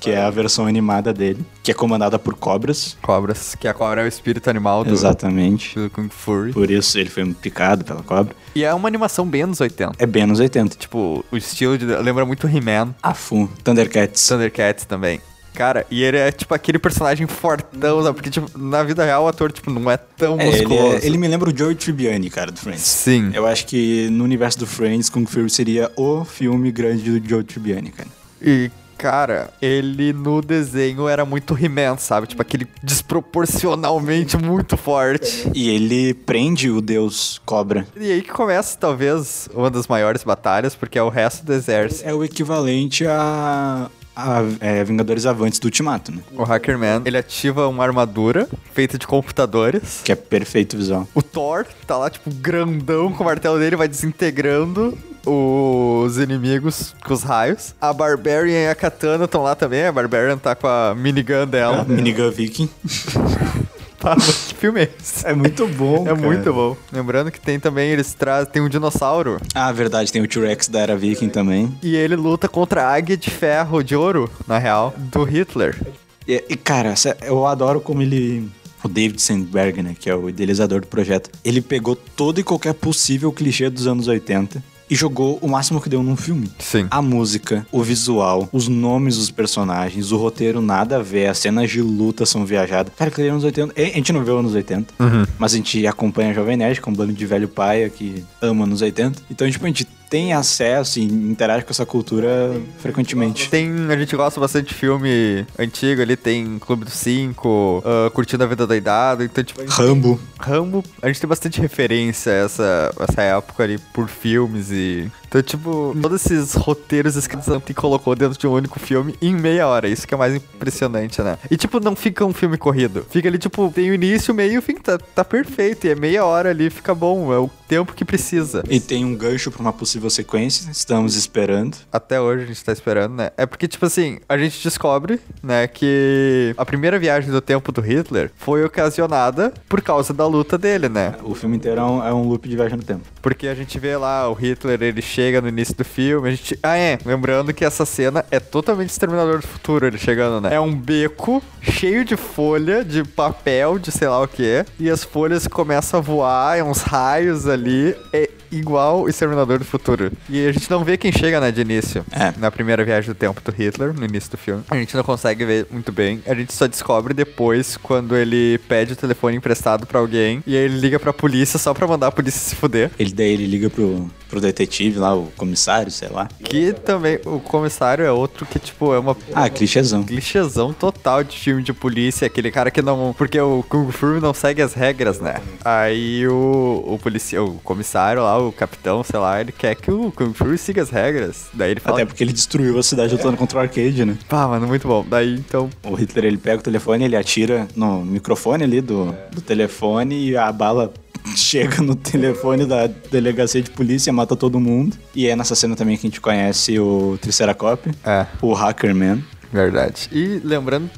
Que 0.00 0.10
é 0.10 0.22
a 0.22 0.30
versão 0.30 0.66
animada 0.66 1.12
dele, 1.12 1.44
que 1.62 1.70
é 1.70 1.74
comandada 1.74 2.18
por 2.18 2.34
cobras. 2.34 2.96
Cobras, 3.02 3.54
que 3.54 3.66
a 3.66 3.74
cobra 3.74 4.02
é 4.02 4.04
o 4.04 4.08
espírito 4.08 4.48
animal 4.50 4.84
do, 4.84 4.92
Exatamente. 4.92 5.78
do 5.78 5.90
Kung 5.90 6.08
Fury. 6.08 6.52
Por 6.52 6.70
isso 6.70 6.98
ele 6.98 7.08
foi 7.08 7.24
picado 7.34 7.84
pela 7.84 8.02
cobra. 8.02 8.34
E 8.54 8.64
é 8.64 8.74
uma 8.74 8.88
animação 8.88 9.26
bem 9.26 9.42
anos 9.42 9.60
80. 9.60 9.92
É 9.98 10.06
bem 10.06 10.26
nos 10.26 10.40
80. 10.40 10.76
Tipo, 10.76 11.24
o 11.30 11.36
estilo 11.36 11.78
de, 11.78 11.84
lembra 11.86 12.24
muito 12.24 12.46
He-Man, 12.46 12.94
Afu, 13.02 13.48
Thundercats. 13.64 14.26
Thundercats 14.28 14.84
também. 14.84 15.20
Cara, 15.54 15.86
e 15.90 16.02
ele 16.02 16.16
é 16.16 16.32
tipo 16.32 16.54
aquele 16.54 16.78
personagem 16.78 17.26
fortão, 17.26 18.02
sabe? 18.02 18.14
Porque, 18.14 18.30
tipo, 18.30 18.50
na 18.58 18.82
vida 18.82 19.04
real 19.04 19.24
o 19.24 19.28
ator, 19.28 19.52
tipo, 19.52 19.70
não 19.70 19.90
é 19.90 19.96
tão 19.96 20.40
É, 20.40 20.48
ele, 20.48 20.62
musculoso. 20.66 20.96
é- 20.96 21.06
ele 21.06 21.18
me 21.18 21.28
lembra 21.28 21.50
o 21.50 21.56
Joey 21.56 21.74
Tribbiani, 21.74 22.30
cara, 22.30 22.50
do 22.50 22.58
Friends. 22.58 22.82
Sim. 22.82 23.30
Eu 23.34 23.46
acho 23.46 23.66
que 23.66 24.08
no 24.10 24.24
universo 24.24 24.58
do 24.58 24.66
Friends, 24.66 25.10
Kung 25.10 25.26
Fury 25.26 25.50
seria 25.50 25.90
o 25.96 26.24
filme 26.24 26.72
grande 26.72 27.18
do 27.18 27.28
Joey 27.28 27.44
Tribbiani, 27.44 27.90
cara. 27.90 28.08
E, 28.40 28.70
cara, 28.96 29.50
ele 29.60 30.12
no 30.12 30.40
desenho 30.40 31.06
era 31.06 31.24
muito 31.24 31.54
He-Man, 31.56 31.96
sabe? 31.98 32.26
Tipo, 32.28 32.40
aquele 32.42 32.66
desproporcionalmente 32.82 34.36
muito 34.36 34.76
forte. 34.76 35.48
E 35.54 35.68
ele 35.68 36.14
prende 36.14 36.70
o 36.70 36.80
deus 36.80 37.40
cobra. 37.44 37.86
E 37.96 38.10
aí 38.10 38.22
que 38.22 38.30
começa, 38.30 38.76
talvez, 38.78 39.48
uma 39.54 39.70
das 39.70 39.86
maiores 39.86 40.24
batalhas, 40.24 40.74
porque 40.74 40.98
é 40.98 41.02
o 41.02 41.08
resto 41.08 41.44
do 41.44 41.52
exército. 41.52 42.08
É 42.08 42.14
o 42.14 42.24
equivalente 42.24 43.06
a, 43.06 43.90
a 44.14 44.42
é, 44.60 44.84
Vingadores 44.84 45.26
Avantes 45.26 45.58
do 45.58 45.66
Ultimato, 45.66 46.12
né? 46.12 46.18
O 46.34 46.42
Hackerman, 46.42 47.02
ele 47.04 47.16
ativa 47.16 47.68
uma 47.68 47.84
armadura 47.84 48.48
feita 48.72 48.98
de 48.98 49.06
computadores. 49.06 50.00
Que 50.04 50.12
é 50.12 50.16
perfeito 50.16 50.76
visual. 50.76 51.08
O 51.14 51.22
Thor 51.22 51.66
tá 51.86 51.96
lá, 51.96 52.10
tipo, 52.10 52.30
grandão 52.30 53.12
com 53.12 53.22
o 53.22 53.26
martelo 53.26 53.58
dele, 53.58 53.76
vai 53.76 53.88
desintegrando 53.88 54.96
os 55.24 56.18
inimigos 56.18 56.94
com 57.04 57.14
os 57.14 57.22
raios. 57.22 57.74
A 57.80 57.92
Barbarian 57.92 58.64
e 58.64 58.68
a 58.68 58.74
Katana 58.74 59.24
estão 59.24 59.42
lá 59.42 59.54
também. 59.54 59.86
A 59.86 59.92
Barbarian 59.92 60.36
tá 60.36 60.54
com 60.54 60.66
a 60.66 60.94
minigun 60.96 61.46
dela. 61.46 61.84
Minigun 61.84 62.30
Viking. 62.30 62.68
Tá, 64.02 64.16
que 64.16 64.54
filme 64.56 64.80
é 64.80 64.90
esse? 64.98 65.24
É 65.24 65.32
muito 65.32 65.64
bom, 65.68 66.08
É 66.08 66.12
muito 66.12 66.52
bom. 66.52 66.76
Lembrando 66.92 67.30
que 67.30 67.40
tem 67.40 67.60
também, 67.60 67.90
eles 67.90 68.12
trazem, 68.12 68.50
tem 68.50 68.60
um 68.60 68.68
dinossauro. 68.68 69.40
Ah, 69.54 69.70
verdade, 69.70 70.10
tem 70.10 70.20
o 70.20 70.26
T-Rex 70.26 70.66
da 70.66 70.80
Era 70.80 70.96
Viking 70.96 71.28
também. 71.28 71.72
E 71.80 71.94
ele 71.94 72.16
luta 72.16 72.48
contra 72.48 72.82
a 72.82 72.92
águia 72.92 73.16
de 73.16 73.30
ferro, 73.30 73.80
de 73.80 73.94
ouro, 73.94 74.28
na 74.44 74.58
real, 74.58 74.92
do 74.98 75.22
Hitler. 75.22 75.80
E, 76.26 76.42
e, 76.48 76.56
cara, 76.56 76.94
eu 77.22 77.46
adoro 77.46 77.80
como 77.80 78.02
ele. 78.02 78.48
O 78.82 78.88
David 78.88 79.22
Sandberg, 79.22 79.80
né, 79.80 79.94
que 79.96 80.10
é 80.10 80.14
o 80.16 80.28
idealizador 80.28 80.80
do 80.80 80.88
projeto, 80.88 81.30
ele 81.44 81.60
pegou 81.60 81.94
todo 81.94 82.40
e 82.40 82.42
qualquer 82.42 82.74
possível 82.74 83.30
clichê 83.30 83.70
dos 83.70 83.86
anos 83.86 84.08
80 84.08 84.60
e 84.92 84.94
jogou 84.94 85.38
o 85.40 85.48
máximo 85.48 85.80
que 85.80 85.88
deu 85.88 86.02
num 86.02 86.16
filme. 86.16 86.50
Sim. 86.58 86.86
A 86.90 87.00
música, 87.00 87.66
o 87.72 87.82
visual, 87.82 88.46
os 88.52 88.68
nomes 88.68 89.16
dos 89.16 89.30
personagens, 89.30 90.12
o 90.12 90.18
roteiro 90.18 90.60
nada 90.60 90.96
a 90.96 91.02
ver, 91.02 91.28
as 91.28 91.38
cenas 91.38 91.70
de 91.70 91.80
luta 91.80 92.26
são 92.26 92.44
viajadas. 92.44 92.92
Cara, 92.94 93.08
aquele 93.08 93.28
é 93.28 93.30
anos 93.30 93.42
80. 93.42 93.72
A 93.74 93.84
gente 93.84 94.12
não 94.12 94.22
vê 94.22 94.30
os 94.30 94.38
anos 94.38 94.54
80, 94.54 94.92
mas 95.38 95.54
a 95.54 95.56
gente 95.56 95.86
acompanha 95.86 96.32
a 96.32 96.34
Jovem 96.34 96.58
Nerd, 96.58 96.78
que 96.78 96.86
é 96.86 96.92
um 96.92 96.94
bando 96.94 97.14
de 97.14 97.24
velho 97.24 97.48
paia 97.48 97.88
que 97.88 98.22
ama 98.42 98.64
anos 98.64 98.82
80. 98.82 99.22
Então, 99.30 99.50
tipo, 99.50 99.64
a 99.64 99.68
gente 99.68 99.88
tem 100.12 100.34
acesso 100.34 100.98
e 100.98 101.04
interage 101.04 101.64
com 101.64 101.70
essa 101.70 101.86
cultura 101.86 102.54
frequentemente. 102.80 103.48
Tem, 103.48 103.70
a 103.88 103.96
gente 103.96 104.14
gosta 104.14 104.38
bastante 104.38 104.68
de 104.68 104.74
filme 104.74 105.46
antigo 105.58 106.02
ali, 106.02 106.18
tem 106.18 106.58
Clube 106.58 106.84
dos 106.84 106.92
Cinco, 106.92 107.82
ah, 107.82 108.10
Curtindo 108.10 108.44
a 108.44 108.46
Vida 108.46 108.66
Doidado, 108.66 109.24
então 109.24 109.42
tipo... 109.42 109.64
Rambo. 109.66 110.20
Rambo, 110.38 110.84
a 111.00 111.06
gente 111.06 111.18
tem 111.18 111.26
bastante 111.26 111.62
referência 111.62 112.30
a 112.30 112.36
essa, 112.36 112.94
essa 113.08 113.22
época 113.22 113.62
ali 113.62 113.78
por 113.94 114.06
filmes 114.06 114.70
e... 114.70 115.10
Então, 115.32 115.40
tipo, 115.40 115.96
todos 115.98 116.26
esses 116.26 116.52
roteiros 116.52 117.16
escritos 117.16 117.48
e 117.66 117.72
colocou 117.72 118.14
dentro 118.14 118.38
de 118.38 118.46
um 118.46 118.52
único 118.52 118.78
filme 118.78 119.14
em 119.22 119.34
meia 119.34 119.66
hora. 119.66 119.88
Isso 119.88 120.06
que 120.06 120.12
é 120.12 120.16
mais 120.16 120.34
impressionante, 120.34 121.22
né? 121.22 121.38
E, 121.50 121.56
tipo, 121.56 121.80
não 121.80 121.96
fica 121.96 122.22
um 122.22 122.34
filme 122.34 122.58
corrido. 122.58 123.06
Fica 123.08 123.30
ali, 123.30 123.38
tipo, 123.38 123.72
tem 123.74 123.90
o 123.90 123.94
início, 123.94 124.34
o 124.34 124.36
meio 124.36 124.52
e 124.52 124.58
o 124.58 124.62
fim. 124.62 124.74
Tá, 124.74 124.98
tá 124.98 125.24
perfeito. 125.24 125.86
E 125.86 125.90
é 125.90 125.94
meia 125.94 126.26
hora 126.26 126.50
ali, 126.50 126.68
fica 126.68 126.94
bom. 126.94 127.32
É 127.32 127.38
o 127.38 127.48
tempo 127.66 127.94
que 127.94 128.04
precisa. 128.04 128.62
E 128.68 128.78
tem 128.78 129.06
um 129.06 129.16
gancho 129.16 129.50
pra 129.50 129.62
uma 129.62 129.72
possível 129.72 130.10
sequência, 130.10 130.70
estamos 130.70 131.16
esperando. 131.16 131.78
Até 131.90 132.20
hoje 132.20 132.44
a 132.44 132.46
gente 132.46 132.62
tá 132.62 132.70
esperando, 132.70 133.14
né? 133.14 133.30
É 133.34 133.46
porque, 133.46 133.66
tipo 133.66 133.86
assim, 133.86 134.18
a 134.28 134.36
gente 134.36 134.62
descobre, 134.62 135.18
né, 135.42 135.66
que 135.66 136.52
a 136.58 136.66
primeira 136.66 136.98
viagem 136.98 137.30
do 137.30 137.40
tempo 137.40 137.72
do 137.72 137.80
Hitler 137.80 138.30
foi 138.36 138.62
ocasionada 138.62 139.54
por 139.66 139.80
causa 139.80 140.12
da 140.12 140.26
luta 140.26 140.58
dele, 140.58 140.90
né? 140.90 141.14
O 141.22 141.34
filme 141.34 141.56
inteiro 141.56 141.80
é 141.80 141.84
um, 141.84 142.06
é 142.08 142.12
um 142.12 142.28
loop 142.28 142.46
de 142.46 142.54
viagem 142.54 142.76
no 142.76 142.84
tempo. 142.84 143.00
Porque 143.22 143.48
a 143.48 143.54
gente 143.54 143.78
vê 143.78 143.96
lá 143.96 144.28
o 144.28 144.34
Hitler, 144.34 144.82
ele 144.82 145.00
chega 145.00 145.21
no 145.40 145.48
início 145.48 145.74
do 145.74 145.84
filme, 145.84 146.28
a 146.28 146.30
gente... 146.32 146.58
Ah, 146.62 146.76
é, 146.76 146.98
lembrando 147.04 147.52
que 147.52 147.64
essa 147.64 147.84
cena 147.84 148.24
é 148.30 148.40
totalmente 148.40 148.90
Exterminador 148.90 149.40
do 149.40 149.46
Futuro, 149.46 149.86
ele 149.86 149.98
chegando, 149.98 150.40
né? 150.40 150.54
É 150.54 150.60
um 150.60 150.74
beco 150.74 151.42
cheio 151.60 152.04
de 152.04 152.16
folha, 152.16 152.84
de 152.84 153.04
papel, 153.04 153.78
de 153.78 153.92
sei 153.92 154.08
lá 154.08 154.20
o 154.20 154.28
que, 154.28 154.64
e 154.78 154.90
as 154.90 155.04
folhas 155.04 155.46
começam 155.46 155.98
a 155.98 156.02
voar, 156.02 156.58
é 156.58 156.64
uns 156.64 156.82
raios 156.82 157.46
ali, 157.46 157.94
é 158.12 158.28
igual 158.52 159.02
o 159.02 159.08
Exterminador 159.08 159.58
do 159.58 159.64
Futuro. 159.64 160.12
E 160.28 160.46
a 160.46 160.52
gente 160.52 160.70
não 160.70 160.84
vê 160.84 160.96
quem 160.96 161.10
chega, 161.10 161.40
né, 161.40 161.50
de 161.50 161.60
início. 161.60 162.04
É. 162.12 162.32
Na 162.38 162.50
primeira 162.50 162.84
viagem 162.84 163.10
do 163.10 163.16
tempo 163.16 163.40
do 163.42 163.50
Hitler, 163.50 163.92
no 163.92 164.04
início 164.04 164.30
do 164.30 164.36
filme. 164.36 164.62
A 164.70 164.76
gente 164.76 164.94
não 164.96 165.02
consegue 165.02 165.44
ver 165.44 165.66
muito 165.70 165.90
bem. 165.90 166.22
A 166.26 166.34
gente 166.34 166.52
só 166.52 166.66
descobre 166.66 167.14
depois, 167.14 167.76
quando 167.76 168.16
ele 168.16 168.58
pede 168.68 168.92
o 168.92 168.96
telefone 168.96 169.36
emprestado 169.36 169.86
pra 169.86 169.98
alguém, 169.98 170.42
e 170.46 170.56
aí 170.56 170.64
ele 170.64 170.78
liga 170.78 170.98
pra 171.00 171.12
polícia 171.12 171.58
só 171.58 171.72
pra 171.74 171.86
mandar 171.86 172.08
a 172.08 172.12
polícia 172.12 172.40
se 172.40 172.54
fuder. 172.54 172.90
Ele 172.98 173.12
daí 173.12 173.32
ele 173.32 173.46
liga 173.46 173.70
pro, 173.70 174.10
pro 174.28 174.40
detetive 174.40 174.98
lá, 174.98 175.14
o 175.14 175.26
comissário, 175.36 175.90
sei 175.90 176.08
lá. 176.08 176.28
Que 176.42 176.72
também, 176.72 177.18
o 177.24 177.40
comissário 177.40 178.04
é 178.04 178.12
outro 178.12 178.44
que, 178.46 178.58
tipo, 178.58 178.92
é 178.94 178.98
uma 178.98 179.16
Ah, 179.34 179.48
clichêzão. 179.48 180.02
clichêzão 180.02 180.72
total 180.72 181.24
de 181.24 181.38
filme 181.38 181.62
de 181.62 181.72
polícia, 181.72 182.26
aquele 182.26 182.50
cara 182.50 182.70
que 182.70 182.82
não. 182.82 183.14
Porque 183.16 183.40
o 183.40 183.64
Kung 183.68 183.90
Fu 183.90 184.20
não 184.20 184.34
segue 184.34 184.60
as 184.62 184.74
regras, 184.74 185.20
né? 185.20 185.36
Aí 185.64 186.26
o, 186.28 186.84
o 186.86 186.98
policial, 186.98 187.46
o 187.46 187.60
comissário 187.62 188.22
lá, 188.22 188.38
o 188.48 188.52
capitão, 188.52 189.02
sei 189.02 189.18
lá, 189.18 189.40
ele 189.40 189.52
quer 189.52 189.74
que 189.74 189.90
o 189.90 190.10
Kung 190.12 190.32
Fu 190.32 190.56
siga 190.58 190.82
as 190.82 190.90
regras. 190.90 191.46
Daí 191.52 191.70
ele 191.72 191.80
fala. 191.80 191.96
Até 191.96 192.04
porque 192.06 192.22
ele 192.22 192.32
destruiu 192.32 192.78
a 192.78 192.82
cidade 192.82 193.14
lutando 193.14 193.36
contra 193.36 193.58
o 193.58 193.60
arcade, 193.60 194.04
né? 194.04 194.16
Pá, 194.28 194.46
mano, 194.48 194.66
muito 194.66 194.86
bom. 194.86 195.04
Daí 195.08 195.34
então. 195.34 195.68
O 195.84 195.94
Hitler 195.94 196.24
ele 196.26 196.38
pega 196.38 196.58
o 196.60 196.62
telefone, 196.62 197.04
ele 197.04 197.16
atira 197.16 197.66
no 197.76 198.04
microfone 198.04 198.64
ali 198.64 198.80
do, 198.80 199.14
do 199.30 199.40
telefone 199.40 200.28
e 200.30 200.36
a 200.36 200.50
bala 200.52 200.92
chega 201.36 201.80
no 201.82 201.94
telefone 201.94 202.66
da 202.66 202.86
delegacia 202.86 203.62
de 203.62 203.70
polícia, 203.70 204.12
mata 204.12 204.34
todo 204.36 204.58
mundo. 204.60 204.96
E 205.14 205.28
é 205.28 205.36
nessa 205.36 205.54
cena 205.54 205.76
também 205.76 205.96
que 205.96 206.06
a 206.06 206.10
gente 206.10 206.20
conhece 206.20 206.78
o 206.78 207.18
Triceracop, 207.20 207.90
É. 208.04 208.26
o 208.40 208.52
Hackerman. 208.52 209.22
Verdade. 209.52 210.08
E 210.10 210.40
lembrando 210.42 210.88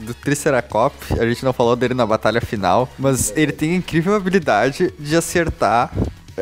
do 0.00 0.12
Triceracop, 0.12 0.94
a 1.18 1.24
gente 1.26 1.42
não 1.42 1.52
falou 1.52 1.74
dele 1.74 1.94
na 1.94 2.04
batalha 2.04 2.40
final, 2.40 2.86
mas 2.98 3.32
ele 3.34 3.52
tem 3.52 3.72
a 3.72 3.76
incrível 3.76 4.14
habilidade 4.14 4.92
de 4.98 5.16
acertar. 5.16 5.90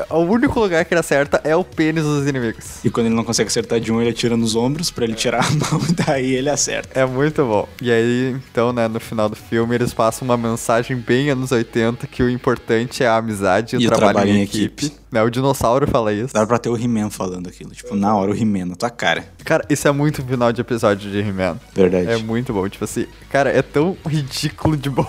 O 0.08 0.20
único 0.20 0.58
lugar 0.58 0.84
que 0.84 0.94
ele 0.94 1.00
acerta 1.00 1.40
é 1.44 1.54
o 1.54 1.62
pênis 1.62 2.02
dos 2.04 2.26
inimigos. 2.26 2.84
E 2.84 2.90
quando 2.90 3.06
ele 3.06 3.14
não 3.14 3.25
consegue 3.25 3.49
acertar 3.49 3.78
de 3.78 3.92
um, 3.92 4.00
ele 4.00 4.11
atira 4.11 4.37
nos 4.37 4.54
ombros 4.54 4.90
pra 4.90 5.04
ele 5.04 5.14
tirar 5.14 5.44
a 5.44 5.50
mão 5.52 5.80
e 5.88 5.92
daí 5.92 6.34
ele 6.34 6.49
acerta. 6.49 6.99
É 6.99 7.04
muito 7.04 7.44
bom. 7.44 7.68
E 7.80 7.90
aí, 7.90 8.37
então, 8.50 8.72
né, 8.72 8.88
no 8.88 8.99
final 8.99 9.28
do 9.28 9.37
filme, 9.37 9.75
eles 9.75 9.92
passam 9.92 10.26
uma 10.26 10.37
mensagem 10.37 10.96
bem 10.96 11.30
anos 11.30 11.52
80 11.52 12.06
que 12.06 12.22
o 12.22 12.30
importante 12.30 13.02
é 13.02 13.06
a 13.06 13.16
amizade 13.16 13.76
e, 13.76 13.87
o 13.87 13.90
trabalho, 13.90 14.30
em 14.30 14.42
equipe. 14.42 14.92
Né, 15.11 15.22
o 15.22 15.28
dinossauro 15.28 15.87
fala 15.87 16.12
isso. 16.12 16.32
Dá 16.32 16.46
pra 16.46 16.58
ter 16.58 16.70
o 16.70 16.76
He-Man 16.76 17.11
falando 17.11 17.49
aquilo. 17.49 17.70
Tipo, 17.72 17.94
na 17.94 18.16
hora 18.16 18.30
o 18.30 18.34
He-Man 18.34 18.66
na 18.66 18.76
tua 18.76 18.88
cara. 18.90 19.26
Cara, 19.44 19.64
isso 19.68 19.87
é 19.87 19.92
muito 19.92 20.25
final 20.25 20.52
de 20.52 20.61
episódio 20.62 21.11
de 21.11 21.18
He-Man. 21.18 21.58
Verdade. 21.75 22.11
É 22.11 22.16
muito 22.16 22.52
bom. 22.52 22.66
Tipo 22.66 22.84
assim, 22.84 23.06
cara, 23.30 23.50
é 23.50 23.61
tão 23.61 23.96
ridículo 24.06 24.76
de 24.76 24.88
bom. 24.88 25.06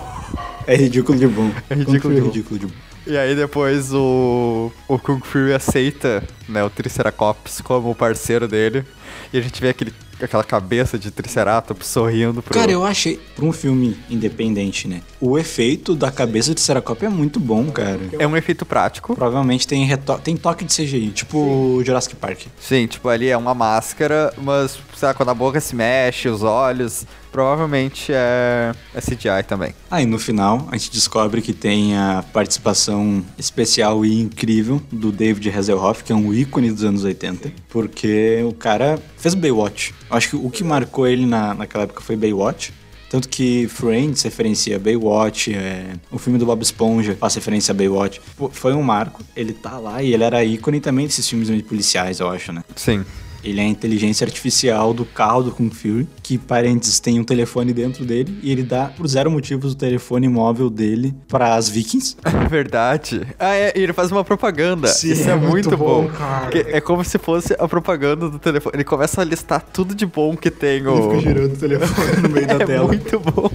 É 0.66 0.76
ridículo 0.76 1.18
de 1.18 1.26
bom. 1.26 1.50
É 1.70 1.74
ridículo 1.74 2.14
de 2.14 2.20
bom. 2.20 2.26
ridículo 2.26 2.60
de 2.60 2.66
bom. 2.66 2.72
E 3.06 3.16
aí 3.16 3.34
depois 3.34 3.92
o, 3.92 4.72
o 4.88 4.98
Kung 4.98 5.20
Fury 5.20 5.52
aceita, 5.52 6.22
né, 6.48 6.64
o 6.64 6.70
Triceratops 6.70 7.60
como 7.60 7.94
parceiro 7.94 8.48
dele. 8.48 8.84
E 9.32 9.38
a 9.38 9.40
gente 9.40 9.60
vê 9.60 9.68
aquele, 9.70 9.92
aquela 10.22 10.42
cabeça 10.42 10.98
de 10.98 11.10
Triceratops 11.10 11.86
sorrindo 11.86 12.42
pro... 12.42 12.54
Cara, 12.54 12.70
eu 12.70 12.84
achei, 12.84 13.20
pra 13.36 13.44
um 13.44 13.52
filme 13.52 13.96
independente, 14.08 14.88
né? 14.88 15.02
O 15.20 15.38
efeito 15.38 15.94
da 15.94 16.10
cabeça 16.10 16.54
de 16.54 16.60
Seracop 16.60 17.04
é 17.04 17.08
muito 17.08 17.38
bom, 17.38 17.70
cara. 17.70 18.00
É 18.18 18.26
um 18.26 18.36
efeito 18.36 18.64
prático. 18.64 19.14
Provavelmente 19.14 19.66
tem, 19.68 19.84
reto... 19.84 20.18
tem 20.18 20.36
toque 20.36 20.64
de 20.64 20.74
CGI, 20.74 21.10
tipo 21.10 21.82
Jurassic 21.84 22.16
Park. 22.16 22.46
Sim, 22.60 22.86
tipo, 22.86 23.08
ali 23.08 23.28
é 23.28 23.36
uma 23.36 23.54
máscara, 23.54 24.32
mas, 24.38 24.78
sei 24.96 25.08
lá, 25.08 25.14
quando 25.14 25.30
a 25.30 25.34
boca 25.34 25.60
se 25.60 25.76
mexe, 25.76 26.28
os 26.28 26.42
olhos, 26.42 27.06
provavelmente 27.34 28.12
é, 28.12 28.72
é 28.94 29.00
CGI 29.00 29.42
também. 29.44 29.74
Aí 29.90 30.06
no 30.06 30.20
final 30.20 30.68
a 30.70 30.76
gente 30.76 30.92
descobre 30.92 31.42
que 31.42 31.52
tem 31.52 31.96
a 31.96 32.24
participação 32.32 33.24
especial 33.36 34.06
e 34.06 34.20
incrível 34.20 34.80
do 34.92 35.10
David 35.10 35.50
Hasselhoff, 35.50 36.04
que 36.04 36.12
é 36.12 36.14
um 36.14 36.32
ícone 36.32 36.70
dos 36.70 36.84
anos 36.84 37.02
80, 37.02 37.52
porque 37.68 38.40
o 38.48 38.52
cara 38.52 39.02
fez 39.16 39.34
Baywatch. 39.34 39.92
Eu 40.08 40.16
acho 40.16 40.30
que 40.30 40.36
o 40.36 40.48
que 40.48 40.62
marcou 40.62 41.08
ele 41.08 41.26
na, 41.26 41.54
naquela 41.54 41.82
época 41.82 42.02
foi 42.02 42.14
Baywatch. 42.14 42.72
Tanto 43.10 43.28
que 43.28 43.66
Friends 43.66 44.22
referencia 44.22 44.78
Baywatch, 44.78 45.52
é, 45.54 45.94
o 46.12 46.18
filme 46.18 46.38
do 46.38 46.46
Bob 46.46 46.62
Esponja 46.62 47.16
faz 47.16 47.34
referência 47.34 47.72
a 47.72 47.74
Baywatch. 47.74 48.20
Foi 48.52 48.72
um 48.72 48.82
marco, 48.82 49.24
ele 49.34 49.52
tá 49.52 49.76
lá 49.78 50.00
e 50.04 50.14
ele 50.14 50.22
era 50.22 50.44
ícone 50.44 50.80
também 50.80 51.06
desses 51.06 51.28
filmes 51.28 51.50
meio 51.50 51.64
policiais, 51.64 52.20
eu 52.20 52.30
acho, 52.30 52.52
né? 52.52 52.62
Sim. 52.76 53.04
Ele 53.44 53.60
é 53.60 53.64
a 53.64 53.66
inteligência 53.66 54.24
artificial 54.24 54.94
do 54.94 55.04
carro 55.04 55.42
do 55.44 55.50
Kung 55.52 55.70
Fury, 55.70 56.08
que 56.22 56.38
parênteses 56.38 56.98
tem 56.98 57.20
um 57.20 57.24
telefone 57.24 57.72
dentro 57.72 58.04
dele 58.04 58.38
e 58.42 58.50
ele 58.50 58.62
dá 58.62 58.86
por 58.86 59.06
zero 59.06 59.30
motivos 59.30 59.72
o 59.72 59.76
telefone 59.76 60.28
móvel 60.28 60.70
dele 60.70 61.14
para 61.28 61.54
as 61.54 61.68
Vikings. 61.68 62.16
É 62.44 62.48
verdade. 62.48 63.22
Ah, 63.38 63.54
é, 63.54 63.72
e 63.76 63.80
ele 63.82 63.92
faz 63.92 64.12
uma 64.12 64.22
propaganda. 64.22 64.86
Sim, 64.88 65.12
Isso 65.12 65.28
é, 65.28 65.32
é 65.32 65.36
muito, 65.36 65.50
muito 65.50 65.76
bom. 65.76 66.02
bom, 66.04 66.10
é 66.52 66.80
como 66.80 67.02
se 67.04 67.18
fosse 67.18 67.54
a 67.58 67.66
propaganda 67.66 68.28
do 68.28 68.38
telefone. 68.38 68.76
Ele 68.76 68.84
começa 68.84 69.20
a 69.20 69.24
listar 69.24 69.62
tudo 69.72 69.94
de 69.94 70.04
bom 70.06 70.36
que 70.36 70.50
tem 70.50 70.86
o. 70.86 71.20
girando 71.20 71.54
o 71.54 71.56
telefone 71.56 72.22
no 72.22 72.28
meio 72.28 72.46
da 72.46 72.54
é 72.62 72.66
tela. 72.66 72.86
muito 72.86 73.18
bom. 73.20 73.50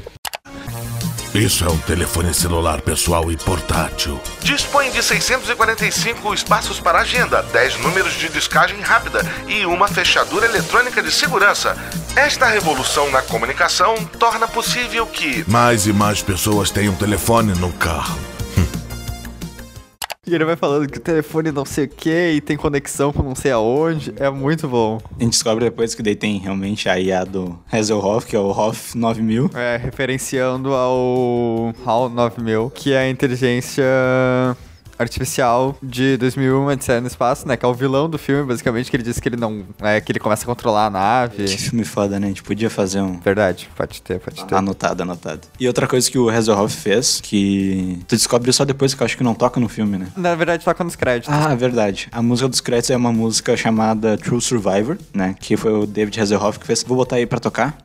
Isso 1.40 1.64
é 1.64 1.70
um 1.70 1.78
telefone 1.78 2.34
celular 2.34 2.82
pessoal 2.82 3.32
e 3.32 3.38
portátil. 3.38 4.20
Dispõe 4.42 4.92
de 4.92 5.02
645 5.02 6.34
espaços 6.34 6.82
para 6.82 7.00
agenda, 7.00 7.42
10 7.54 7.78
números 7.78 8.12
de 8.16 8.28
descagem 8.28 8.82
rápida 8.82 9.22
e 9.48 9.66
uma 9.66 9.88
fechadura 9.88 10.46
eletrônica 10.46 11.02
de 11.02 11.10
segurança. 11.10 11.78
Esta 12.14 12.46
revolução 12.46 13.10
na 13.10 13.22
comunicação 13.22 13.96
torna 14.20 14.50
possível 14.50 15.08
que 15.08 15.46
Mais 15.48 15.88
e 15.88 15.94
mais 15.94 16.22
pessoas 16.22 16.74
um 16.90 16.96
telefone 16.96 17.54
no 17.54 17.72
carro. 17.72 18.20
E 20.30 20.36
ele 20.36 20.46
vai 20.46 20.56
falando 20.56 20.88
que 20.88 21.00
o 21.00 21.02
telefone 21.02 21.52
não 21.52 21.66
sei 21.66 21.86
o 21.86 21.88
que 21.88 22.34
e 22.34 22.40
tem 22.40 22.56
conexão 22.56 23.12
com 23.12 23.24
não 23.24 23.34
sei 23.34 23.50
aonde. 23.50 24.14
É 24.16 24.30
muito 24.30 24.68
bom. 24.68 25.00
A 25.20 25.24
gente 25.24 25.32
descobre 25.32 25.66
depois 25.66 25.96
que 25.96 26.04
daí 26.04 26.16
tem 26.16 26.38
realmente 26.38 26.88
a 26.88 27.00
IA 27.00 27.26
do 27.26 27.58
Hasselhoff, 27.72 28.28
que 28.28 28.36
é 28.36 28.40
o 28.40 28.50
Hoff 28.52 28.96
9000. 28.96 29.50
É, 29.56 29.78
referenciando 29.78 30.72
ao 30.76 31.74
HAL 31.84 32.10
9000, 32.10 32.70
que 32.76 32.94
é 32.94 33.00
a 33.00 33.10
inteligência 33.10 33.84
artificial 35.00 35.78
de 35.82 36.18
2001, 36.18 36.68
Odisseia 36.68 37.02
no 37.02 37.08
Espaço, 37.08 37.48
né? 37.48 37.56
Que 37.56 37.66
é 37.66 37.68
o 37.68 37.74
vilão 37.74 38.10
do 38.10 38.18
filme, 38.18 38.44
basicamente, 38.44 38.92
que 38.92 38.96
ele 38.98 39.04
disse 39.04 39.22
que 39.22 39.30
ele 39.30 39.38
não... 39.38 39.64
É, 39.82 40.00
que 40.02 40.12
ele 40.12 40.20
começa 40.20 40.44
a 40.44 40.46
controlar 40.46 40.88
a 40.88 40.90
nave. 40.90 41.46
Que 41.46 41.58
filme 41.58 41.86
foda, 41.86 42.20
né? 42.20 42.28
A 42.28 42.30
gente 42.30 42.44
podia 42.44 42.70
fazer 42.70 43.02
um... 43.02 43.20
Verdade, 43.20 43.70
pode 43.76 44.02
ter, 44.02 44.20
pode 44.20 44.46
ter. 44.46 44.56
Anotado, 44.56 45.04
anotado. 45.04 45.42
E 45.60 45.68
outra 45.68 45.88
coisa 45.88 46.10
que 46.10 46.18
o 46.18 46.30
Hasselhoff 46.30 46.76
fez, 46.76 47.22
que 47.22 48.00
tu 48.08 48.16
descobre 48.16 48.52
só 48.52 48.66
depois 48.66 48.94
que 48.94 49.02
eu 49.02 49.06
acho 49.06 49.18
que 49.18 49.24
não 49.24 49.34
toca 49.34 49.60
no 49.60 49.70
filme, 49.70 49.98
né? 49.98 50.08
Na 50.18 50.36
verdade, 50.36 50.64
toca 50.64 50.84
nos 50.84 50.96
créditos. 50.96 51.34
Ah, 51.34 51.56
verdade. 51.56 52.10
A 52.12 52.22
música 52.22 52.50
dos 52.50 52.62
créditos 52.62 52.90
é 52.90 52.98
uma 52.98 53.12
música 53.12 53.56
chamada 53.56 54.18
True 54.18 54.42
Survivor, 54.42 54.98
né? 55.14 55.36
Que 55.40 55.56
foi 55.56 55.72
o 55.72 55.86
David 55.86 56.20
Hasselhoff 56.20 56.60
que 56.60 56.68
fez. 56.68 56.84
Vou 56.84 56.98
botar 56.98 57.16
aí 57.16 57.26
pra 57.26 57.40
tocar. 57.40 57.78